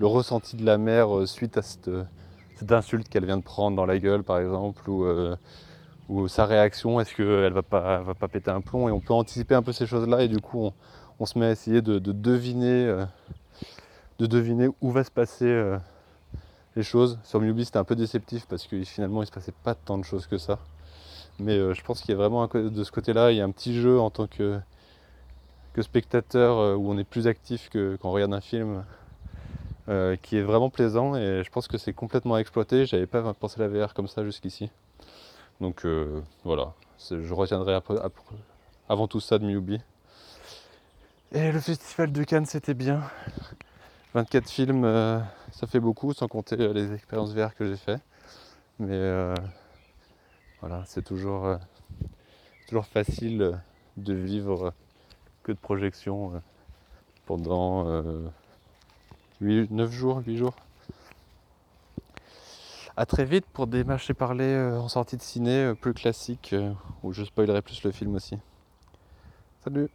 ressenti 0.00 0.56
de 0.56 0.64
la 0.64 0.78
mère 0.78 1.16
euh, 1.16 1.26
suite 1.26 1.58
à 1.58 1.62
cette, 1.62 1.90
insulte 2.70 3.08
qu'elle 3.08 3.24
vient 3.24 3.36
de 3.36 3.42
prendre 3.42 3.76
dans 3.76 3.86
la 3.86 3.98
gueule 3.98 4.24
par 4.24 4.38
exemple 4.40 4.88
ou, 4.88 6.26
sa 6.26 6.46
réaction, 6.46 7.00
est-ce 7.00 7.14
qu'elle 7.14 7.52
va 7.52 7.62
va 8.00 8.14
pas 8.14 8.28
péter 8.28 8.50
un 8.50 8.62
plomb 8.62 8.88
et 8.88 8.92
on 8.92 9.00
peut 9.00 9.12
anticiper 9.12 9.54
un 9.54 9.62
peu 9.62 9.72
ces 9.72 9.86
choses-là 9.86 10.22
et 10.22 10.28
du 10.28 10.40
coup 10.40 10.70
on, 11.20 11.26
se 11.26 11.38
met 11.38 11.46
à 11.46 11.50
essayer 11.50 11.82
de, 11.82 11.98
deviner, 11.98 13.04
de 14.18 14.26
deviner 14.26 14.68
où 14.80 14.90
va 14.90 15.04
se 15.04 15.10
passer 15.10 15.76
les 16.78 16.82
choses. 16.82 17.18
Sur 17.24 17.40
Mubi, 17.40 17.64
c'était 17.64 17.78
un 17.78 17.84
peu 17.84 17.96
déceptif 17.96 18.46
parce 18.46 18.66
que 18.66 18.82
finalement, 18.84 19.22
il 19.22 19.26
se 19.26 19.32
passait 19.32 19.52
pas 19.64 19.74
tant 19.74 19.98
de 19.98 20.04
choses 20.04 20.26
que 20.26 20.38
ça. 20.38 20.58
Mais 21.38 21.52
euh, 21.52 21.74
je 21.74 21.82
pense 21.82 22.00
qu'il 22.00 22.10
y 22.10 22.14
a 22.14 22.16
vraiment 22.16 22.46
de 22.46 22.84
ce 22.84 22.90
côté-là, 22.90 23.32
il 23.32 23.36
y 23.36 23.40
a 23.40 23.44
un 23.44 23.50
petit 23.50 23.74
jeu 23.80 24.00
en 24.00 24.10
tant 24.10 24.26
que, 24.26 24.58
spectateur 25.82 26.58
euh, 26.58 26.74
où 26.74 26.90
on 26.90 26.98
est 26.98 27.04
plus 27.04 27.26
actif 27.26 27.68
que 27.70 27.96
quand 28.00 28.10
on 28.10 28.12
regarde 28.12 28.34
un 28.34 28.40
film 28.40 28.84
euh, 29.88 30.16
qui 30.16 30.36
est 30.36 30.42
vraiment 30.42 30.70
plaisant 30.70 31.16
et 31.16 31.42
je 31.44 31.50
pense 31.50 31.68
que 31.68 31.78
c'est 31.78 31.92
complètement 31.92 32.36
exploité. 32.38 32.86
J'avais 32.86 33.06
pas 33.06 33.34
pensé 33.34 33.60
la 33.60 33.68
VR 33.68 33.94
comme 33.94 34.08
ça 34.08 34.24
jusqu'ici. 34.24 34.70
Donc 35.60 35.84
voilà, 36.44 36.72
je 37.10 37.34
retiendrai 37.34 37.76
avant 38.88 39.08
tout 39.08 39.18
ça 39.18 39.38
de 39.38 39.44
Mubi. 39.44 39.80
Et 41.32 41.50
le 41.50 41.58
festival 41.58 42.12
de 42.12 42.22
Cannes, 42.22 42.46
c'était 42.46 42.74
bien. 42.74 43.02
24 44.14 44.48
films, 44.48 44.84
ça 45.50 45.66
fait 45.66 45.80
beaucoup, 45.80 46.12
sans 46.14 46.28
compter 46.28 46.56
les 46.56 46.92
expériences 46.92 47.34
VR 47.34 47.56
que 47.56 47.66
j'ai 47.66 47.76
fait. 47.76 48.00
Mais 48.78 49.34
voilà, 50.60 50.82
c'est 50.86 51.02
toujours, 51.02 51.46
euh, 51.46 51.56
toujours 52.66 52.86
facile 52.86 53.42
euh, 53.42 53.52
de 53.96 54.12
vivre 54.12 54.66
euh, 54.66 54.70
que 55.48 55.52
de 55.52 55.58
projection 55.58 56.42
pendant 57.24 58.02
9 59.40 59.90
jours, 59.90 60.20
8 60.26 60.36
jours. 60.36 60.52
A 62.98 63.06
très 63.06 63.24
vite 63.24 63.46
pour 63.54 63.66
des 63.66 63.82
marchés 63.82 64.12
parlés 64.12 64.58
en 64.58 64.88
sortie 64.88 65.16
de 65.16 65.22
ciné 65.22 65.72
plus 65.80 65.94
classiques 65.94 66.54
où 67.02 67.14
je 67.14 67.24
spoilerai 67.24 67.62
plus 67.62 67.82
le 67.82 67.92
film 67.92 68.14
aussi. 68.14 68.36
Salut 69.64 69.88